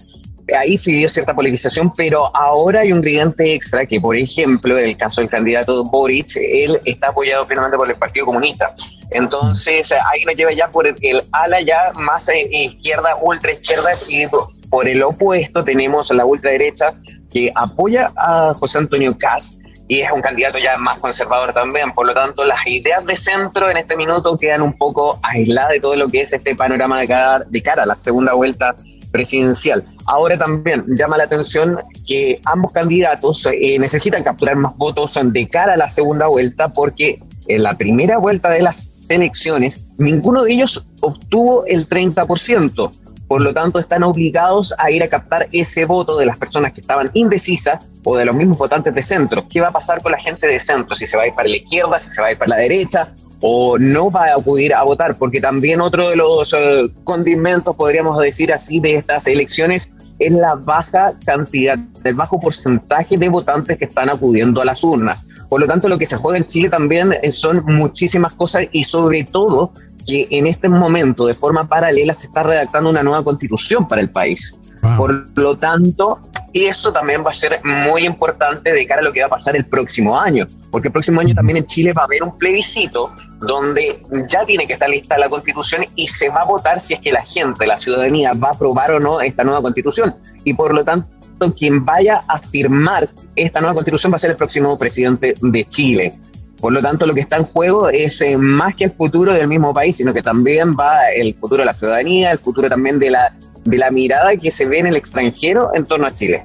[0.57, 4.87] Ahí sí dio cierta polarización, pero ahora hay un ingrediente extra que, por ejemplo, en
[4.87, 8.73] el caso del candidato Boric, él está apoyado plenamente por el Partido Comunista.
[9.11, 10.97] Entonces, ahí nos lleva ya por el,
[11.33, 14.27] ala ya más eh, izquierda, ultra izquierda, y
[14.69, 16.95] por el opuesto tenemos la ultraderecha
[17.33, 19.59] que apoya a José Antonio Cast
[19.89, 21.93] y es un candidato ya más conservador también.
[21.93, 25.81] Por lo tanto, las ideas de centro en este minuto quedan un poco aisladas de
[25.81, 28.77] todo lo que es este panorama de cara, de cara a la segunda vuelta
[29.11, 29.85] presidencial.
[30.07, 35.75] Ahora también llama la atención que ambos candidatos eh, necesitan capturar más votos de cara
[35.75, 37.19] a la segunda vuelta porque
[37.49, 42.91] en la primera vuelta de las elecciones ninguno de ellos obtuvo el 30%.
[43.29, 46.81] Por lo tanto, están obligados a ir a captar ese voto de las personas que
[46.81, 49.47] estaban indecisas o de los mismos votantes de centro.
[49.49, 50.97] ¿Qué va a pasar con la gente de centro?
[50.97, 52.57] Si se va a ir para la izquierda, si se va a ir para la
[52.57, 57.75] derecha, o no va a acudir a votar, porque también otro de los eh, condimentos,
[57.77, 63.79] podríamos decir así, de estas elecciones es la baja cantidad, el bajo porcentaje de votantes
[63.79, 65.27] que están acudiendo a las urnas.
[65.49, 68.85] Por lo tanto, lo que se juega en Chile también eh, son muchísimas cosas y
[68.85, 69.73] sobre todo
[70.07, 74.11] que en este momento, de forma paralela, se está redactando una nueva constitución para el
[74.11, 74.59] país.
[74.97, 76.21] Por lo tanto,
[76.53, 79.57] eso también va a ser muy importante de cara a lo que va a pasar
[79.57, 83.13] el próximo año, porque el próximo año también en Chile va a haber un plebiscito
[83.41, 87.01] donde ya tiene que estar lista la constitución y se va a votar si es
[87.01, 90.17] que la gente, la ciudadanía, va a aprobar o no esta nueva constitución.
[90.45, 91.09] Y por lo tanto,
[91.57, 96.19] quien vaya a firmar esta nueva constitución va a ser el próximo presidente de Chile.
[96.61, 99.49] Por lo tanto, lo que está en juego es eh, más que el futuro del
[99.49, 103.11] mismo país, sino que también va el futuro de la ciudadanía, el futuro también de
[103.11, 106.45] la de la mirada que se ve en el extranjero en torno a Chile.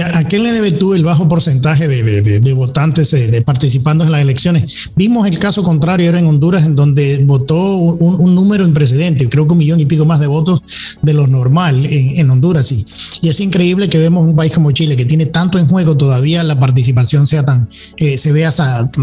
[0.00, 4.22] ¿A qué le debe tú el bajo porcentaje de, votantes eh, de, participando en las
[4.22, 4.90] elecciones?
[4.96, 9.46] Vimos el caso contrario era en Honduras, en donde votó un, número en precedente, creo
[9.46, 10.62] que un millón y pico más de votos
[11.02, 12.72] de lo normal en, Honduras.
[12.72, 12.86] Y,
[13.20, 16.42] y es increíble que vemos un país como Chile, que tiene tanto en juego, todavía
[16.42, 18.50] la participación sea tan, eh, se vea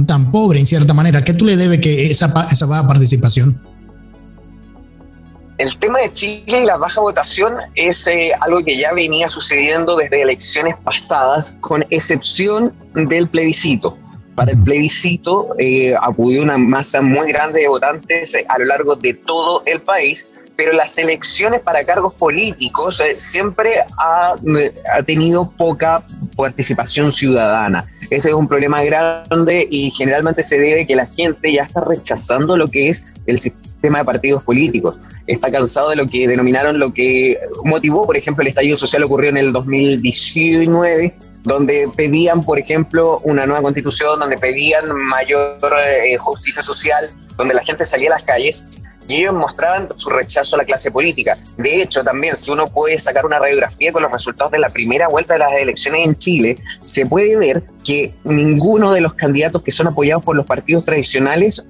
[0.07, 1.23] tan pobre en cierta manera.
[1.23, 3.59] ¿Qué tú le debes que esa, esa baja participación?
[5.59, 9.97] El tema de Chile y la baja votación es eh, algo que ya venía sucediendo
[9.97, 13.97] desde elecciones pasadas, con excepción del plebiscito.
[14.35, 18.95] Para el plebiscito eh, acudió una masa muy grande de votantes eh, a lo largo
[18.95, 24.35] de todo el país, pero las elecciones para cargos políticos siempre ha,
[24.93, 26.05] ha, tenido poca
[26.37, 27.85] participación ciudadana.
[28.09, 32.55] Ese es un problema grande y generalmente se debe que la gente ya está rechazando
[32.55, 34.95] lo que es el sistema tema de partidos políticos.
[35.27, 39.29] Está cansado de lo que denominaron lo que motivó, por ejemplo, el estallido social ocurrió
[39.29, 41.13] en el 2019,
[41.43, 45.59] donde pedían, por ejemplo, una nueva constitución, donde pedían mayor
[46.03, 48.67] eh, justicia social, donde la gente salía a las calles
[49.09, 51.37] y ellos mostraban su rechazo a la clase política.
[51.57, 55.09] De hecho, también si uno puede sacar una radiografía con los resultados de la primera
[55.09, 59.71] vuelta de las elecciones en Chile, se puede ver que ninguno de los candidatos que
[59.71, 61.67] son apoyados por los partidos tradicionales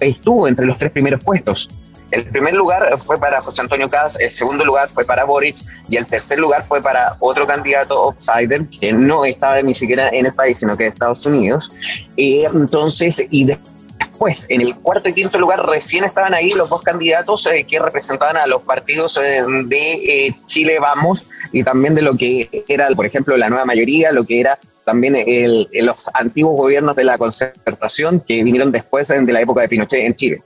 [0.00, 1.70] estuvo entre los tres primeros puestos.
[2.10, 5.96] El primer lugar fue para José Antonio Caz, el segundo lugar fue para Boric y
[5.96, 10.34] el tercer lugar fue para otro candidato outsider que no estaba ni siquiera en el
[10.34, 11.70] país, sino que de Estados Unidos.
[12.16, 13.79] Y entonces, y después
[14.20, 17.78] después, en el cuarto y quinto lugar, recién estaban ahí los dos candidatos eh, que
[17.78, 19.92] representaban a los partidos eh, de
[20.26, 24.24] eh, Chile Vamos y también de lo que era, por ejemplo, la nueva mayoría, lo
[24.24, 29.40] que era también el, los antiguos gobiernos de la concertación que vinieron después de la
[29.40, 30.42] época de Pinochet en Chile.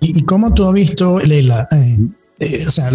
[0.00, 1.68] ¿Y, cómo tú has visto, Leila,
[2.40, 2.90] eh, o sea,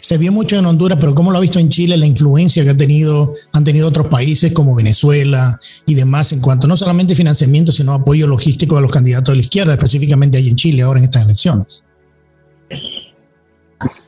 [0.00, 2.70] se vio mucho en Honduras, pero ¿cómo lo ha visto en Chile la influencia que
[2.70, 7.72] ha tenido, han tenido otros países como Venezuela y demás en cuanto no solamente financiamiento,
[7.72, 11.04] sino apoyo logístico a los candidatos de la izquierda, específicamente ahí en Chile ahora en
[11.04, 11.84] estas elecciones?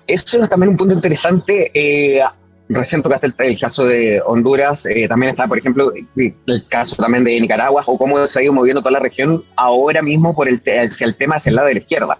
[0.07, 1.71] Eso es también un punto interesante.
[1.75, 2.23] Eh,
[2.71, 7.39] recién tocaste el, caso de Honduras, eh, también está, por ejemplo, el caso también de
[7.39, 11.17] Nicaragua o cómo se ha ido moviendo toda la región ahora mismo por el, el
[11.17, 12.19] tema hacia el lado de la izquierda.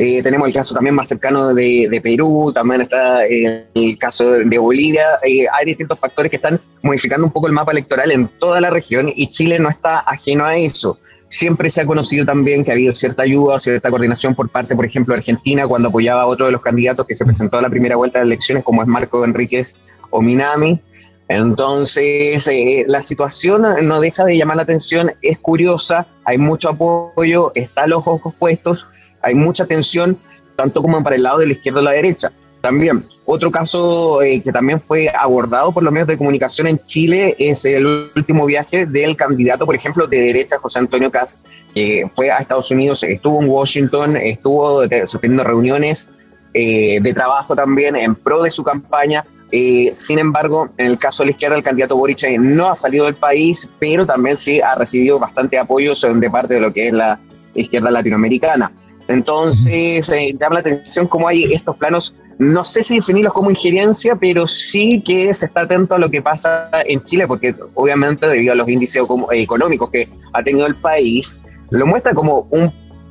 [0.00, 5.18] Eh, tenemos el caso también más cercano de, Perú, también está el caso de Bolivia.
[5.24, 8.70] Eh, hay distintos factores que están modificando un poco el mapa electoral en toda la
[8.70, 11.00] región y Chile no está ajeno a eso.
[11.26, 14.86] Siempre se ha conocido también que ha habido cierta ayuda, cierta coordinación por parte, por
[14.86, 17.68] ejemplo, de Argentina cuando apoyaba a otro de los candidatos que se presentó a la
[17.68, 19.78] primera vuelta de elecciones, como es Marco Enríquez
[20.10, 20.80] o Minami.
[21.26, 27.52] Entonces, eh, la situación no deja de llamar la atención, es curiosa, hay mucho apoyo,
[27.54, 28.86] están los ojos puestos,
[29.22, 30.18] hay mucha tensión,
[30.56, 32.32] tanto como para el lado de la izquierda o la derecha.
[32.60, 37.36] También, otro caso eh, que también fue abordado por los medios de comunicación en Chile
[37.38, 41.38] es el último viaje del candidato, por ejemplo, de derecha, José Antonio Caz,
[41.72, 46.10] que fue a Estados Unidos, estuvo en Washington, estuvo sosteniendo reuniones
[46.52, 51.22] eh, de trabajo también en pro de su campaña, Eh, sin embargo, en el caso
[51.22, 54.74] de la izquierda, el candidato Boric no ha salido del país, pero también sí ha
[54.74, 57.18] recibido bastante apoyo de parte de lo que es la
[57.54, 58.70] izquierda latinoamericana.
[59.08, 64.14] Entonces, eh, llama la atención cómo hay estos planos, no sé si definirlos como injerencia,
[64.16, 68.52] pero sí que se está atento a lo que pasa en Chile, porque obviamente debido
[68.52, 71.40] a los índices económicos que ha tenido el país,
[71.70, 72.48] lo muestra como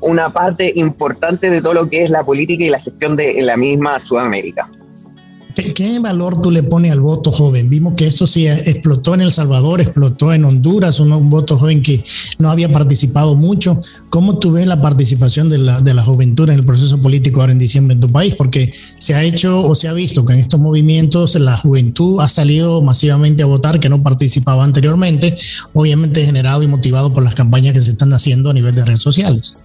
[0.02, 3.58] una parte importante de todo lo que es la política y la gestión de la
[3.58, 4.70] misma Sudamérica.
[5.58, 7.68] ¿Qué, valor tú le pones al voto joven?
[7.68, 12.04] Vimos que eso sí explotó en El Salvador, explotó en Honduras, un, voto joven que
[12.38, 13.76] no había participado mucho.
[14.10, 17.54] ¿Cómo tú ves la participación de la, de la juventud en el proceso político ahora
[17.54, 18.36] en diciembre en tu país?
[18.36, 22.30] Porque se ha hecho o se ha visto que en estos movimientos la juventud ha
[22.30, 25.34] salido masivamente a votar que no participaba anteriormente,
[25.74, 29.02] obviamente generado y motivado por las campañas que se están haciendo a nivel de redes
[29.02, 29.58] sociales.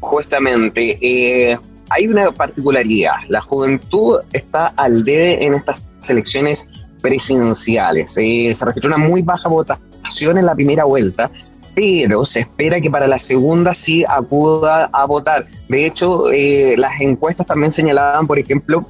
[0.00, 1.58] Justamente, eh,
[1.92, 3.16] hay una particularidad.
[3.28, 6.68] La juventud está al debe en estas elecciones
[7.00, 8.16] presidenciales.
[8.18, 11.30] Eh, se registró una muy baja votación en la primera vuelta,
[11.74, 15.46] pero se espera que para la segunda sí acuda a votar.
[15.68, 18.86] De hecho, eh, las encuestas también señalaban, por ejemplo,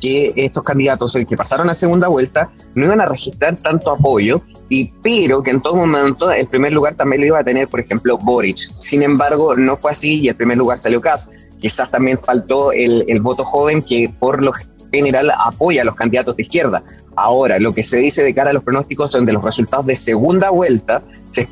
[0.00, 4.92] que estos candidatos que pasaron a segunda vuelta no iban a registrar tanto apoyo, y,
[5.02, 8.18] pero que en todo momento el primer lugar también lo iba a tener, por ejemplo,
[8.18, 8.58] Boric.
[8.78, 11.30] Sin embargo, no fue así y el primer lugar salió Kass.
[11.60, 14.52] Quizás también faltó el, voto joven que por lo
[14.92, 16.82] general apoya a los candidatos de izquierda.
[17.16, 19.94] Ahora, lo que se dice de cara a los pronósticos son de los resultados de
[19.94, 21.02] segunda vuelta,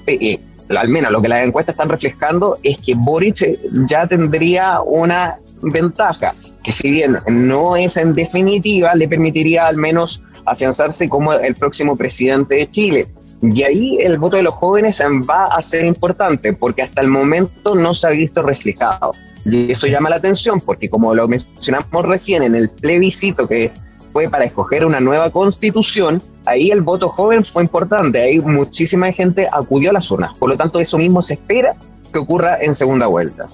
[0.06, 0.40] eh,
[0.76, 6.34] al menos lo que las encuestas están reflejando es que Boric ya tendría una ventaja,
[6.62, 11.96] que si bien no es en definitiva, le permitiría al menos afianzarse como el próximo
[11.96, 13.08] presidente de Chile.
[13.40, 17.74] Y ahí el voto de los jóvenes va a ser importante, porque hasta el momento
[17.74, 19.12] no se ha visto reflejado.
[19.50, 23.72] Y eso llama la atención porque como lo mencionamos recién en el plebiscito que
[24.12, 29.48] fue para escoger una nueva constitución, ahí el voto joven fue importante, ahí muchísima gente
[29.50, 31.76] acudió a las urnas, por lo tanto eso mismo se espera
[32.12, 33.48] que ocurra en segunda vuelta.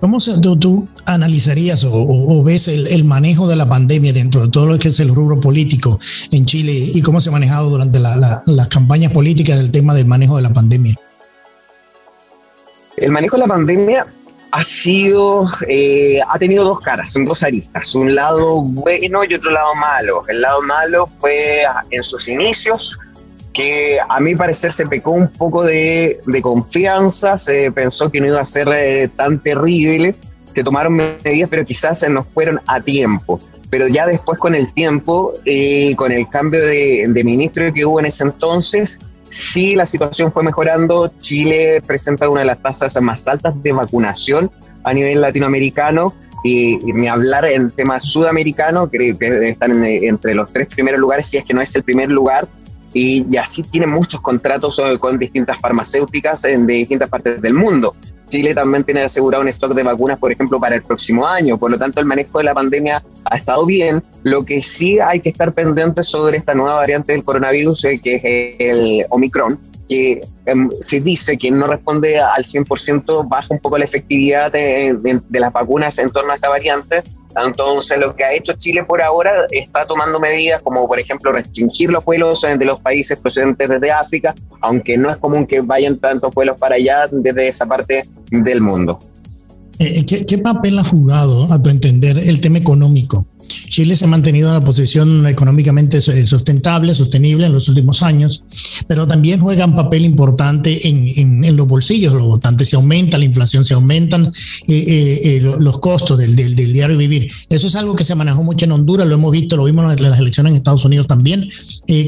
[0.00, 0.18] ¿Cómo
[0.60, 5.00] tú, analizarías o, ves el, manejo de la pandemia dentro de todo lo que es
[5.00, 5.98] el rubro político
[6.30, 10.36] en Chile y cómo se ha manejado durante las campañas políticas el tema del manejo
[10.36, 10.96] de la pandemia?
[12.98, 14.06] El manejo de la pandemia
[14.50, 19.52] ha sido, eh, ha tenido dos caras, son dos aristas, un lado bueno y otro
[19.52, 20.22] lado malo.
[20.28, 22.98] El lado malo fue en sus inicios,
[23.52, 28.40] que a mi parecer se pecó un poco de, confianza, se pensó que no iba
[28.40, 30.14] a ser eh, tan terrible,
[30.52, 33.40] se tomaron medidas, pero quizás no fueron a tiempo.
[33.70, 37.98] Pero ya después con el tiempo, eh, con el cambio de, de ministro que hubo
[37.98, 41.12] en ese entonces, sí la situación fue mejorando.
[41.18, 44.50] Chile presenta una de las tasas más altas de vacunación
[44.84, 49.16] a nivel latinoamericano y, ni hablar en tema sudamericano, que,
[49.48, 52.48] están entre los tres primeros lugares, si es que no es el primer lugar.
[52.92, 57.94] Y, así tiene muchos contratos eh, con distintas farmacéuticas de distintas partes del mundo.
[58.28, 61.58] Chile también tiene asegurado un stock de vacunas, por ejemplo, para el próximo año.
[61.58, 64.02] Por lo tanto, el manejo de la pandemia ha estado bien.
[64.22, 68.16] Lo que sí hay que estar pendiente sobre esta nueva variante del coronavirus, eh, que
[68.16, 68.22] es
[68.58, 73.84] el Omicron, que em, se dice que no responde al 100%, baja un poco la
[73.84, 77.02] efectividad de, las vacunas en torno a esta variante.
[77.44, 81.90] Entonces, lo que ha hecho Chile por ahora está tomando medidas como, por ejemplo, restringir
[81.90, 86.32] los vuelos de los países procedentes desde África, aunque no es común que vayan tantos
[86.34, 88.98] vuelos para allá desde esa parte del mundo.
[89.78, 93.26] Eh, ¿Qué, ¿Qué papel ha jugado, a tu entender, el tema económico?
[93.48, 98.42] Chile se ha mantenido en una posición económicamente sustentable, sostenible en los últimos años,
[98.88, 102.68] pero también juega un papel importante en, los bolsillos de los votantes.
[102.68, 104.32] Se aumenta, la inflación se aumentan, eh,
[104.68, 107.30] eh, eh, los costos del, del, del, diario vivir.
[107.48, 110.02] Eso es algo que se manejó mucho en Honduras, lo hemos visto, lo vimos en
[110.02, 111.48] las elecciones en Estados Unidos también,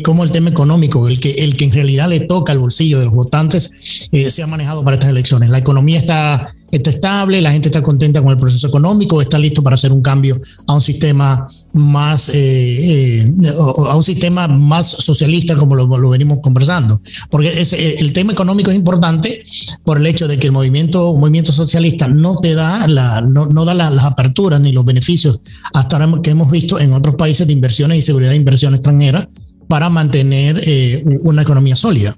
[0.02, 3.14] como el tema económico, que, el que en realidad le toca al bolsillo de los
[3.14, 3.70] votantes,
[4.28, 5.50] se ha manejado para estas elecciones.
[5.50, 9.62] La economía está está estable, la gente está contenta con el proceso económico, está listo
[9.62, 15.56] para hacer un cambio a un sistema más eh, eh, a un sistema más socialista
[15.56, 17.00] como lo, venimos conversando.
[17.30, 19.40] Porque eh, el tema económico es importante
[19.84, 23.64] por el hecho de que el movimiento movimiento socialista no te da la no, no
[23.64, 25.40] da las aperturas ni los beneficios
[25.72, 29.28] hasta ahora que hemos visto en otros países de inversiones y seguridad de inversión extranjera
[29.68, 30.62] para mantener
[31.22, 32.16] una economía sólida.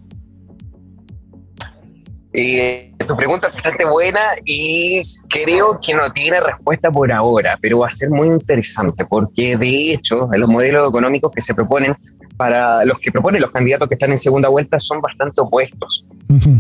[2.33, 7.81] Eh, tu pregunta es bastante buena y creo que no tiene respuesta por ahora, pero
[7.81, 11.97] va a ser muy interesante porque de hecho los modelos económicos que se proponen
[12.37, 16.07] para los que proponen los candidatos que están en segunda vuelta son bastante opuestos.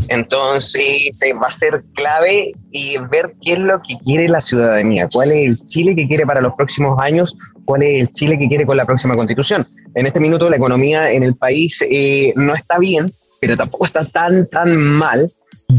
[0.09, 1.11] Entonces
[1.43, 5.47] va a ser clave y ver qué es lo que quiere la ciudadanía, cuál es
[5.47, 8.76] el Chile que quiere para los próximos años, cuál es el Chile que quiere con
[8.76, 9.66] la próxima constitución.
[9.95, 14.05] En este minuto la economía en el país eh, no está bien, pero tampoco está
[14.05, 15.32] tan, tan mal,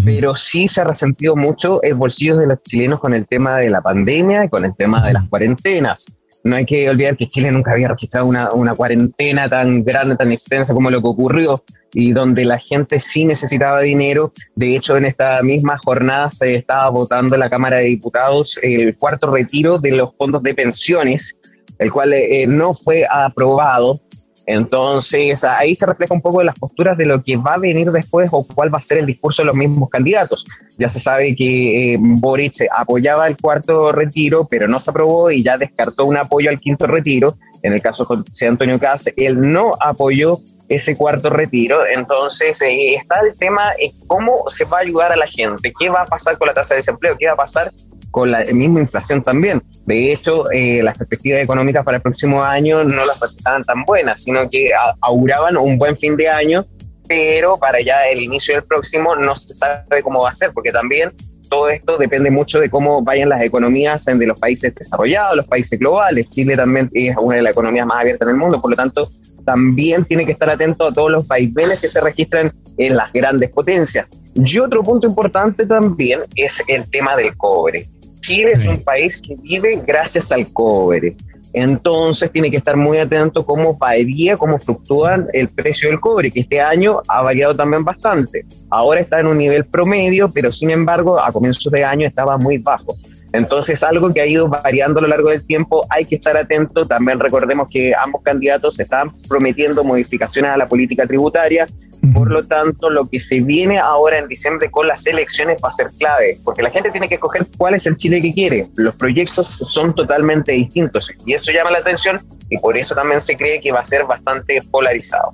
[0.03, 3.69] pero sí se ha resentido mucho el bolsillo de los chilenos con el tema de
[3.69, 6.11] la pandemia y con el tema de las cuarentenas.
[6.43, 10.31] No hay que olvidar que Chile nunca había registrado una, una cuarentena tan grande, tan
[10.31, 14.31] extensa como lo que ocurrió y donde la gente sí necesitaba dinero.
[14.55, 18.95] De hecho, en esta misma jornada se estaba votando en la Cámara de Diputados el
[18.97, 21.37] cuarto retiro de los fondos de pensiones,
[21.77, 24.01] el cual eh, no fue aprobado
[24.45, 27.91] entonces, ahí se refleja un poco de las posturas de lo que va a venir
[27.91, 30.45] después o cuál va a ser el discurso de los mismos candidatos.
[30.77, 35.43] Ya se sabe que eh, Boric apoyaba el cuarto retiro, pero no se aprobó y
[35.43, 37.37] ya descartó un apoyo al quinto retiro.
[37.63, 41.85] En el caso de Antonio Caz, él no apoyó ese cuarto retiro.
[41.85, 45.89] Entonces, eh, está el tema de cómo se va a ayudar a la gente, qué
[45.89, 47.71] va a pasar con la tasa de desempleo, qué va a pasar
[48.11, 49.63] con la misma inflación también.
[49.85, 54.23] De hecho, eh, las perspectivas económicas para el próximo año no las estaban tan buenas,
[54.23, 56.65] sino que auguraban un buen fin de año,
[57.07, 60.71] pero para ya el inicio del próximo no se sabe cómo va a ser, porque
[60.71, 61.11] también
[61.49, 65.77] todo esto depende mucho de cómo vayan las economías de los países desarrollados, los países
[65.77, 66.29] globales.
[66.29, 69.09] Chile también es una de las economías más abiertas en el mundo, por lo tanto,
[69.45, 73.49] también tiene que estar atento a todos los vaivenes que se registran en las grandes
[73.49, 74.07] potencias.
[74.33, 77.89] Y otro punto importante también es el tema del cobre.
[78.21, 81.15] Chile es un país que vive gracias al cobre.
[81.53, 86.41] Entonces tiene que estar muy atento cómo varía, cómo fluctúa el precio del cobre, que
[86.41, 88.45] este año ha variado también bastante.
[88.69, 92.57] Ahora está en un nivel promedio, pero sin embargo a comienzos de año estaba muy
[92.57, 92.95] bajo.
[93.33, 96.85] Entonces, algo que ha ido variando a lo largo del tiempo, hay que estar atento.
[96.85, 101.65] También recordemos que ambos candidatos están prometiendo modificaciones a la política tributaria
[102.13, 105.71] por lo tanto, lo que se viene ahora en diciembre con las elecciones va a
[105.71, 108.63] ser clave, porque la gente tiene que escoger cuál es el Chile que quiere.
[108.75, 113.37] Los proyectos son totalmente distintos y eso llama la atención y por eso también se
[113.37, 115.31] cree que va a ser bastante polarizado.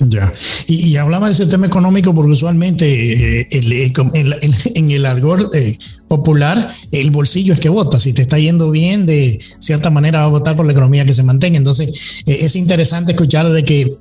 [0.00, 0.32] Ya,
[0.66, 5.76] y, hablaba de ese tema económico porque usualmente eh, en el argor eh,
[6.08, 8.00] popular, el bolsillo es que vota.
[8.00, 11.12] Si te está yendo bien, de cierta manera va a votar por la economía que
[11.12, 11.58] se mantenga.
[11.58, 13.98] Entonces, eh, es interesante escuchar de que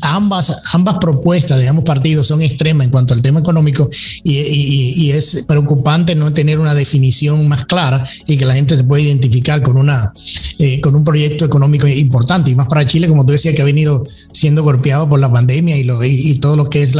[0.00, 3.88] ambas, ambas propuestas de ambos partidos son extremas en cuanto al tema económico
[4.24, 9.02] y, es preocupante no tener una definición más clara y que la gente se pueda
[9.02, 10.12] identificar con, una,
[10.58, 12.50] eh, con un proyecto económico importante.
[12.50, 15.76] Y más para Chile, como tú decías, que ha venido siendo golpeado por la pandemia
[15.76, 16.96] y, todo lo que es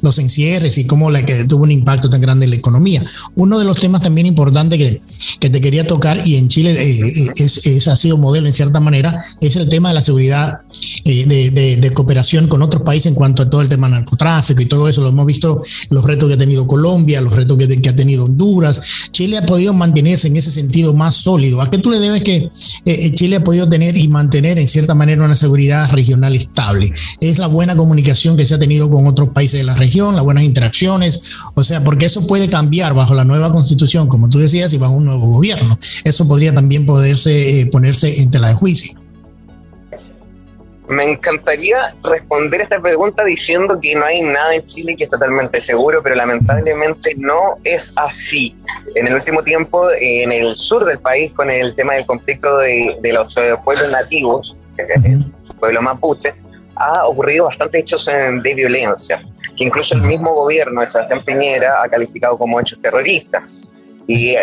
[0.00, 1.10] los encierres y cómo
[1.48, 3.04] tuvo un impacto tan grande en la economía.
[3.36, 5.02] Uno de los temas también importante que,
[5.38, 8.54] que te quería tocar y en Chile eh, eh, es, es, ha sido modelo en
[8.54, 10.60] cierta manera, es el tema de la seguridad
[11.04, 14.62] eh, de, de, cooperación con otros países en cuanto a todo el tema del narcotráfico
[14.62, 15.02] y todo eso.
[15.02, 18.24] Lo hemos visto, los retos que ha tenido Colombia, los retos que, que ha tenido
[18.24, 18.80] Honduras.
[19.12, 21.60] Chile ha podido mantenerse en ese sentido más sólido.
[21.60, 22.50] ¿A qué tú le debes que
[23.14, 26.92] Chile ha podido tener y mantener en cierta manera una seguridad regional estable?
[27.20, 30.24] Es la buena comunicación que se ha tenido con otros países de la región, las
[30.24, 31.20] buenas interacciones,
[31.54, 34.86] o sea, porque eso puede cambiar bajo la nueva constitución como tú decías, y va
[34.86, 35.78] a un nuevo gobierno.
[36.04, 39.00] Eso podría también poderse eh, ponerse en tela de juicio.
[40.88, 45.60] Me encantaría responder esta pregunta diciendo que no hay nada en Chile que es totalmente
[45.60, 48.56] seguro, pero lamentablemente no es así.
[48.96, 52.98] En el último tiempo, en el sur del país, con el tema del conflicto de,
[53.04, 55.24] los eh, pueblos nativos, el
[55.60, 56.34] pueblo mapuche,
[56.74, 59.24] ha ocurrido bastantes hechos de violencia,
[59.56, 63.60] que incluso el mismo gobierno de Sebastián Piñera ha calificado como hechos terroristas
[64.10, 64.34] y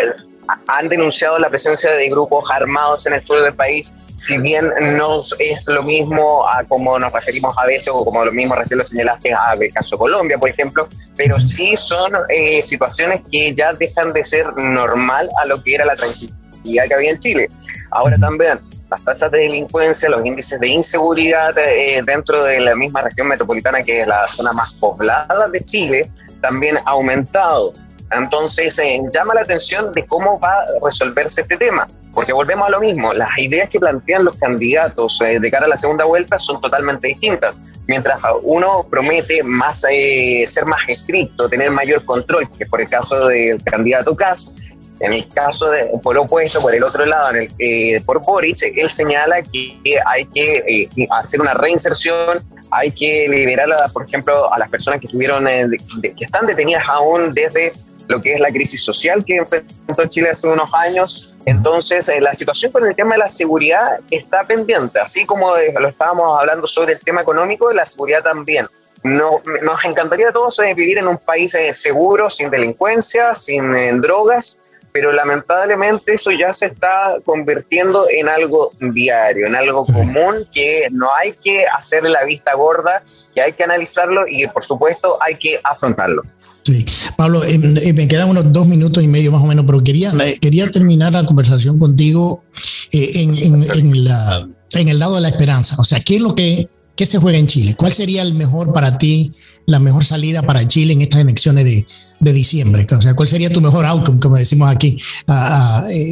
[0.66, 5.20] han denunciado la presencia de grupos armados en el sur del país, si bien no
[5.38, 8.84] es lo mismo a como nos referimos a veces o como lo mismo recién lo
[8.84, 10.88] señalaste al caso Colombia, por ejemplo,
[11.18, 15.84] pero sí son eh, situaciones que ya dejan de ser normal a lo que era
[15.84, 17.48] la tranquilidad que había en Chile.
[17.90, 18.58] Ahora también
[18.90, 23.82] las tasas de delincuencia, los índices de inseguridad eh, dentro de la misma región metropolitana
[23.82, 26.10] que es la zona más poblada de Chile,
[26.40, 27.74] también ha aumentado.
[28.10, 32.70] Entonces, eh, llama la atención de cómo va a resolverse este tema, porque volvemos a
[32.70, 36.38] lo mismo, las ideas que plantean los candidatos eh, de cara a la segunda vuelta
[36.38, 37.54] son totalmente distintas.
[37.86, 43.26] Mientras uno promete más, eh, ser más estricto, tener mayor control, que por el caso
[43.26, 44.54] del candidato Kass,
[45.00, 48.88] en el caso de, por opuesto, por el otro lado, en el, por Boric, él
[48.88, 55.00] señala que hay que hacer una reinserción hay que liberar, por ejemplo, a las personas
[55.00, 57.72] que estuvieron, que están detenidas aún desde
[58.08, 61.36] lo que es la crisis social que enfrentó Chile hace unos años.
[61.44, 65.48] Entonces, eh, la situación con el tema de la seguridad está pendiente, así como
[65.78, 68.66] lo estábamos hablando sobre el tema económico, la seguridad también.
[69.04, 74.00] No, nos encantaría a todos eh, vivir en un país eh, seguro, sin delincuencia, sin
[74.00, 80.88] drogas, pero lamentablemente eso ya se está convirtiendo en algo diario, en algo común que
[80.90, 83.04] no hay que hacerle la vista gorda,
[83.34, 86.22] que hay que analizarlo y que por supuesto hay que afrontarlo.
[86.68, 86.84] Sí,
[87.16, 90.12] Pablo, eh, eh, me quedan unos dos minutos y medio más o menos, pero quería,
[90.22, 92.44] eh, quería terminar la conversación contigo
[92.92, 95.76] en, en, la, en el lado de la esperanza.
[95.78, 97.74] O sea, ¿qué es lo que qué se juega en Chile?
[97.74, 99.30] ¿Cuál sería el mejor para ti,
[99.64, 101.86] la mejor salida para Chile en estas elecciones de,
[102.20, 102.86] de diciembre?
[102.90, 104.98] O sea, ¿cuál sería tu mejor outcome, como decimos aquí,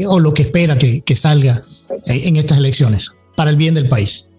[0.09, 1.65] o lo que espera que, que salga
[2.07, 4.31] en estas elecciones para el bien del país?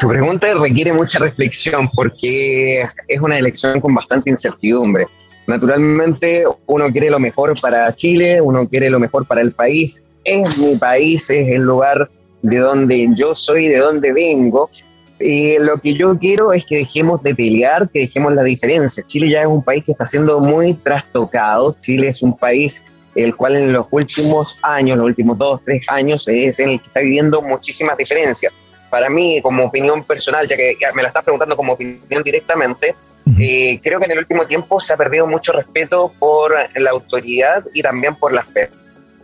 [0.00, 5.08] Tu pregunta requiere mucha reflexión porque es una elección con bastante incertidumbre.
[5.48, 10.00] Naturalmente, uno quiere lo mejor para Chile, uno quiere lo mejor para el país.
[10.22, 12.08] Es mi país, es el lugar
[12.42, 14.70] de donde yo soy, de donde vengo.
[15.18, 19.02] Y lo que yo quiero es que dejemos de pelear, que dejemos la diferencia.
[19.04, 21.74] Chile ya es un país que está siendo muy trastocado.
[21.80, 22.84] Chile es un país
[23.16, 26.86] el cual en los últimos años, los últimos dos, tres años, es en el que
[26.86, 28.52] está viviendo muchísimas diferencias
[28.90, 32.94] para mí, como opinión personal, ya que me la estás preguntando como opinión directamente,
[33.38, 37.64] eh, creo que en el último tiempo se ha perdido mucho respeto por la autoridad
[37.74, 38.46] y también por las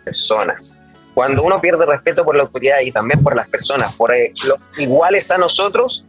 [0.05, 0.83] personas.
[1.15, 4.79] Cuando uno pierde respeto por la autoridad y también por las personas, por eh, los
[4.79, 6.07] iguales a nosotros,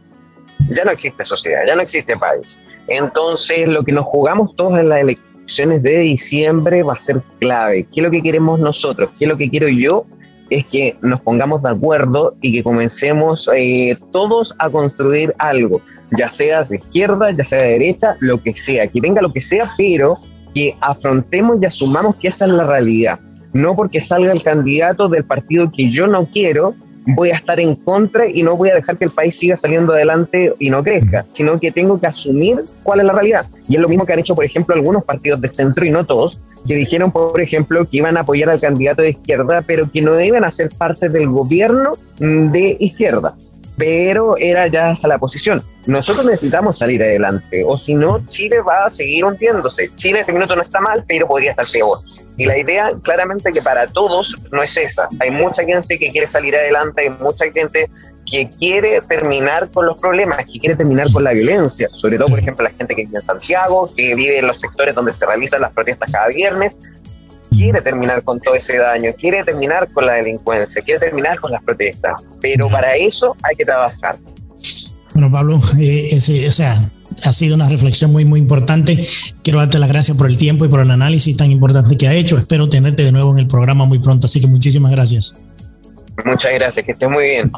[0.70, 2.60] ya no existe sociedad, ya no existe país.
[2.88, 7.84] Entonces, lo que nos jugamos todos en las elecciones de diciembre va a ser clave.
[7.84, 9.10] ¿Qué es lo que queremos nosotros?
[9.18, 10.04] ¿Qué es lo que quiero yo?
[10.50, 15.80] Es que nos pongamos de acuerdo y que comencemos eh, todos a construir algo,
[16.16, 19.40] ya sea de izquierda, ya sea de derecha, lo que sea, que tenga lo que
[19.40, 20.18] sea, pero
[20.54, 23.18] que afrontemos y asumamos que esa es la realidad.
[23.52, 26.74] No porque salga el candidato del partido que yo no quiero,
[27.06, 29.92] voy a estar en contra y no voy a dejar que el país siga saliendo
[29.92, 33.46] adelante y no crezca, sino que tengo que asumir cuál es la realidad.
[33.68, 36.04] Y es lo mismo que han hecho, por ejemplo, algunos partidos de centro y no
[36.04, 40.02] todos, que dijeron, por ejemplo, que iban a apoyar al candidato de izquierda, pero que
[40.02, 43.34] no iban a ser parte del gobierno de izquierda
[43.76, 45.62] pero era ya esa la posición.
[45.86, 49.90] Nosotros necesitamos salir adelante, o si no, Chile va a seguir hundiéndose.
[49.94, 52.00] Chile este minuto no está mal, pero podría estar peor.
[52.36, 55.08] Y la idea, claramente, que para todos no es esa.
[55.20, 57.90] Hay mucha gente que quiere salir adelante, hay mucha gente
[58.26, 61.88] que quiere terminar con los problemas, que quiere terminar con la violencia.
[61.88, 64.94] Sobre todo, por ejemplo, la gente que vive en Santiago, que vive en los sectores
[64.94, 66.80] donde se realizan las protestas cada viernes,
[67.50, 71.62] quiere terminar con todo ese daño, quiere terminar con la delincuencia, quiere terminar con las
[71.62, 74.16] protestas, pero para eso hay que trabajar.
[75.14, 76.90] Bueno, Pablo, eh, ese, o sea,
[77.24, 79.02] ha sido una reflexión muy, muy importante.
[79.42, 82.14] Quiero darte las gracias por el tiempo y por el análisis tan importante que ha
[82.14, 82.36] hecho.
[82.36, 85.34] Espero tenerte de nuevo en el programa muy pronto, así que muchísimas gracias.
[86.24, 87.50] Muchas gracias, que estés muy bien.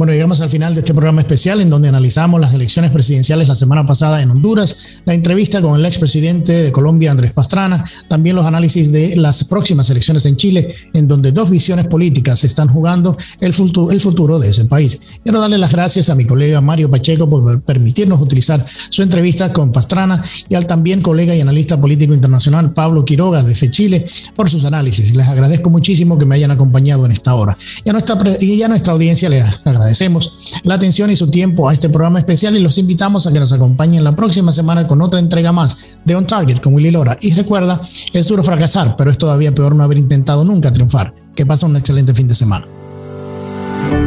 [0.00, 3.54] Bueno, llegamos al final de este programa especial en donde analizamos las elecciones presidenciales la
[3.54, 4.74] semana pasada en Honduras,
[5.04, 9.90] la entrevista con el expresidente de Colombia, Andrés Pastrana, también los análisis de las próximas
[9.90, 14.48] elecciones en Chile, en donde dos visiones políticas están jugando el futuro, el futuro de
[14.48, 14.98] ese país.
[15.22, 19.70] Quiero darle las gracias a mi colega Mario Pacheco por permitirnos utilizar su entrevista con
[19.70, 24.64] Pastrana y al también colega y analista político internacional Pablo Quiroga desde Chile por sus
[24.64, 25.14] análisis.
[25.14, 27.54] Les agradezco muchísimo que me hayan acompañado en esta hora.
[27.84, 31.68] Y a nuestra, y a nuestra audiencia les agradezco agradecemos la atención y su tiempo
[31.68, 35.02] a este programa especial y los invitamos a que nos acompañen la próxima semana con
[35.02, 37.18] otra entrega más de On Target con Willy Lora.
[37.20, 37.80] Y recuerda,
[38.12, 41.12] es duro fracasar, pero es todavía peor no haber intentado nunca triunfar.
[41.34, 42.66] Que pasa un excelente fin de semana.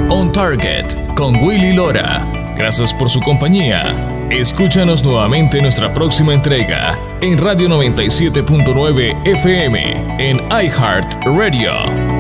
[0.09, 2.53] On Target con Willy Lora.
[2.55, 4.29] Gracias por su compañía.
[4.31, 12.12] Escúchanos nuevamente en nuestra próxima entrega en Radio 97.9 FM en iHeart Radio.